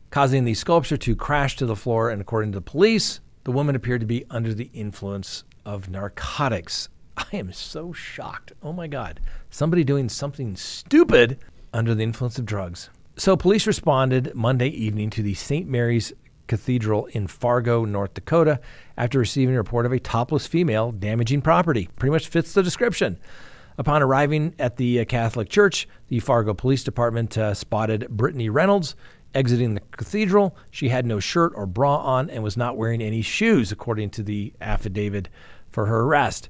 causing 0.10 0.46
the 0.46 0.54
sculpture 0.54 0.98
to 0.98 1.16
crash 1.16 1.56
to 1.58 1.66
the 1.66 1.76
floor. 1.76 2.10
And 2.10 2.22
according 2.22 2.52
to 2.52 2.58
the 2.58 2.62
police, 2.62 3.20
the 3.44 3.52
woman 3.52 3.76
appeared 3.76 4.02
to 4.02 4.08
be 4.08 4.26
under 4.30 4.54
the 4.54 4.70
influence 4.74 5.44
of 5.66 5.90
narcotics. 5.90 6.90
I 7.18 7.38
am 7.38 7.52
so 7.54 7.94
shocked. 7.94 8.54
Oh 8.62 8.74
my 8.74 8.88
God. 8.88 9.20
Somebody 9.50 9.84
doing 9.84 10.10
something 10.10 10.56
stupid 10.56 11.40
under 11.74 11.96
the 11.96 12.04
influence 12.04 12.40
of 12.40 12.46
drugs. 12.46 12.90
So, 13.16 13.38
police 13.38 13.68
responded 13.68 14.34
Monday 14.34 14.70
evening 14.70 15.12
to 15.12 15.22
the 15.22 15.36
St. 15.36 15.68
Mary's 15.68 16.14
Cathedral 16.48 17.06
in 17.08 17.28
Fargo, 17.28 17.86
North 17.86 18.16
Dakota, 18.16 18.60
after 18.98 19.20
receiving 19.20 19.54
a 19.56 19.60
report 19.60 19.86
of 19.86 19.92
a 19.92 20.00
topless 20.00 20.48
female 20.48 20.92
damaging 20.92 21.42
property. 21.42 21.90
Pretty 21.98 22.12
much 22.12 22.28
fits 22.28 22.54
the 22.54 22.64
description. 22.64 23.20
Upon 23.78 24.02
arriving 24.02 24.56
at 24.60 24.78
the 24.78 25.00
uh, 25.00 25.06
Catholic 25.06 25.50
Church, 25.50 25.88
the 26.08 26.20
Fargo 26.20 26.54
Police 26.54 26.84
Department 26.84 27.38
uh, 27.38 27.54
spotted 27.54 28.08
Brittany 28.10 28.50
Reynolds 28.50 28.96
exiting 29.34 29.74
the 29.74 29.82
cathedral. 29.92 30.56
She 30.70 30.90
had 30.90 31.06
no 31.06 31.20
shirt 31.20 31.54
or 31.56 31.66
bra 31.66 31.98
on 31.98 32.30
and 32.30 32.44
was 32.44 32.58
not 32.58 32.78
wearing 32.78 33.02
any 33.02 33.22
shoes, 33.22 33.72
according 33.72 34.12
to 34.12 34.24
the 34.24 34.54
affidavit 34.62 35.30
for 35.72 35.88
her 35.88 36.02
arrest. 36.02 36.50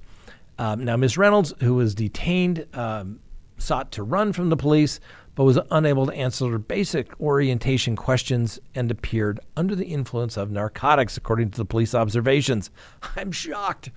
Um, 0.64 0.86
now, 0.86 0.96
Ms. 0.96 1.18
Reynolds, 1.18 1.54
who 1.60 1.74
was 1.74 1.94
detained, 1.94 2.66
um, 2.74 3.20
sought 3.58 3.92
to 3.92 4.04
run 4.04 4.32
from 4.32 4.48
the 4.48 4.56
police, 4.56 5.02
but 5.36 5.44
was 5.44 5.60
unable 5.72 6.06
to 6.06 6.14
answer 6.14 6.58
basic 6.58 7.20
orientation 7.20 7.98
questions 7.98 8.62
and 8.74 8.90
appeared 8.90 9.42
under 9.58 9.76
the 9.76 9.88
influence 9.88 10.38
of 10.38 10.52
narcotics, 10.52 11.18
according 11.18 11.52
to 11.52 11.58
the 11.58 11.66
police 11.66 11.94
observations. 11.94 12.72
I'm 13.18 13.34
shocked. 13.34 13.92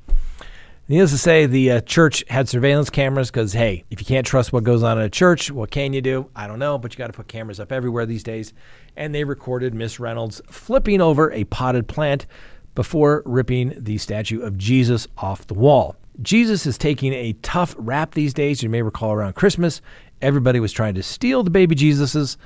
Needless 0.88 1.12
to 1.12 1.18
say, 1.18 1.46
the 1.46 1.70
uh, 1.70 1.80
church 1.82 2.24
had 2.26 2.48
surveillance 2.48 2.90
cameras 2.90 3.30
because, 3.30 3.52
hey, 3.52 3.84
if 3.92 4.00
you 4.00 4.06
can't 4.06 4.26
trust 4.26 4.52
what 4.52 4.64
goes 4.64 4.82
on 4.82 4.98
in 4.98 5.04
a 5.04 5.08
church, 5.08 5.52
what 5.52 5.70
can 5.70 5.92
you 5.92 6.00
do? 6.00 6.28
I 6.34 6.48
don't 6.48 6.58
know, 6.58 6.78
but 6.78 6.92
you 6.92 6.98
got 6.98 7.06
to 7.06 7.12
put 7.12 7.28
cameras 7.28 7.60
up 7.60 7.70
everywhere 7.70 8.06
these 8.06 8.24
days. 8.24 8.52
And 8.96 9.14
they 9.14 9.22
recorded 9.22 9.72
Miss 9.72 10.00
Reynolds 10.00 10.42
flipping 10.50 11.00
over 11.00 11.30
a 11.30 11.44
potted 11.44 11.86
plant 11.86 12.26
before 12.74 13.22
ripping 13.24 13.72
the 13.76 13.98
statue 13.98 14.40
of 14.42 14.58
Jesus 14.58 15.06
off 15.16 15.46
the 15.46 15.54
wall. 15.54 15.94
Jesus 16.22 16.66
is 16.66 16.78
taking 16.78 17.12
a 17.12 17.34
tough 17.42 17.74
rap 17.78 18.14
these 18.14 18.32
days. 18.32 18.62
You 18.62 18.68
may 18.68 18.82
recall 18.82 19.12
around 19.12 19.34
Christmas, 19.34 19.80
everybody 20.22 20.60
was 20.60 20.72
trying 20.72 20.94
to 20.94 21.02
steal 21.02 21.42
the 21.42 21.50
baby 21.50 21.74
Jesuses, 21.74 22.36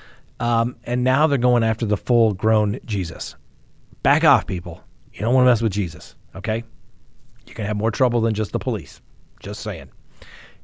um, 0.40 0.76
and 0.84 1.04
now 1.04 1.26
they're 1.26 1.38
going 1.38 1.62
after 1.62 1.86
the 1.86 1.96
full 1.96 2.34
grown 2.34 2.80
Jesus. 2.84 3.36
Back 4.02 4.24
off, 4.24 4.46
people. 4.46 4.82
You 5.12 5.20
don't 5.20 5.34
want 5.34 5.44
to 5.44 5.50
mess 5.50 5.62
with 5.62 5.72
Jesus, 5.72 6.14
okay? 6.34 6.64
You 7.46 7.54
can 7.54 7.66
have 7.66 7.76
more 7.76 7.90
trouble 7.90 8.20
than 8.20 8.34
just 8.34 8.52
the 8.52 8.58
police. 8.58 9.00
Just 9.40 9.60
saying. 9.60 9.90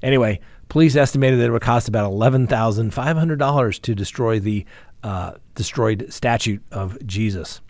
Anyway, 0.03 0.41
police 0.69 0.97
estimated 0.97 1.41
that 1.41 1.47
it 1.47 1.51
would 1.51 1.63
cost 1.63 1.89
about 1.89 2.11
$11,500 2.13 3.81
to 3.83 3.95
destroy 3.95 4.39
the 4.39 4.65
uh, 5.03 5.33
destroyed 5.55 6.07
statue 6.13 6.59
of 6.73 7.05
Jesus. 7.07 7.61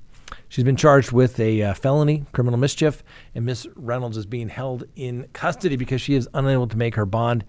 She's 0.49 0.65
been 0.65 0.77
charged 0.77 1.13
with 1.13 1.39
a 1.41 1.63
uh, 1.63 1.75
felony, 1.75 2.25
criminal 2.33 2.59
mischief, 2.59 3.03
and 3.35 3.45
Miss 3.45 3.67
Reynolds 3.75 4.17
is 4.17 4.27
being 4.27 4.49
held 4.49 4.85
in 4.95 5.29
custody 5.33 5.77
because 5.77 6.01
she 6.01 6.15
is 6.15 6.29
unable 6.35 6.69
to 6.69 6.77
make 6.77 6.95
her 6.95 7.07
bond. 7.07 7.45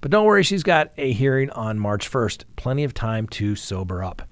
But 0.00 0.10
don't 0.10 0.24
worry, 0.24 0.42
she's 0.42 0.62
got 0.62 0.92
a 0.96 1.12
hearing 1.12 1.50
on 1.50 1.78
March 1.78 2.10
1st. 2.10 2.44
Plenty 2.56 2.84
of 2.84 2.94
time 2.94 3.26
to 3.28 3.56
sober 3.56 4.04
up. 4.04 4.22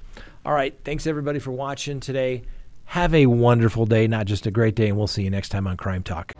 All 0.46 0.53
right, 0.53 0.79
thanks 0.85 1.07
everybody 1.07 1.38
for 1.38 1.53
watching 1.53 2.00
today. 2.00 2.42
Have 2.85 3.14
a 3.14 3.27
wonderful 3.27 3.87
day, 3.87 4.07
not 4.07 4.27
just 4.27 4.46
a 4.46 4.50
great 4.50 4.74
day, 4.74 4.88
and 4.88 4.96
we'll 4.96 5.07
see 5.07 5.22
you 5.22 5.31
next 5.31 5.48
time 5.48 5.66
on 5.66 5.77
Crime 5.77 6.03
Talk. 6.03 6.33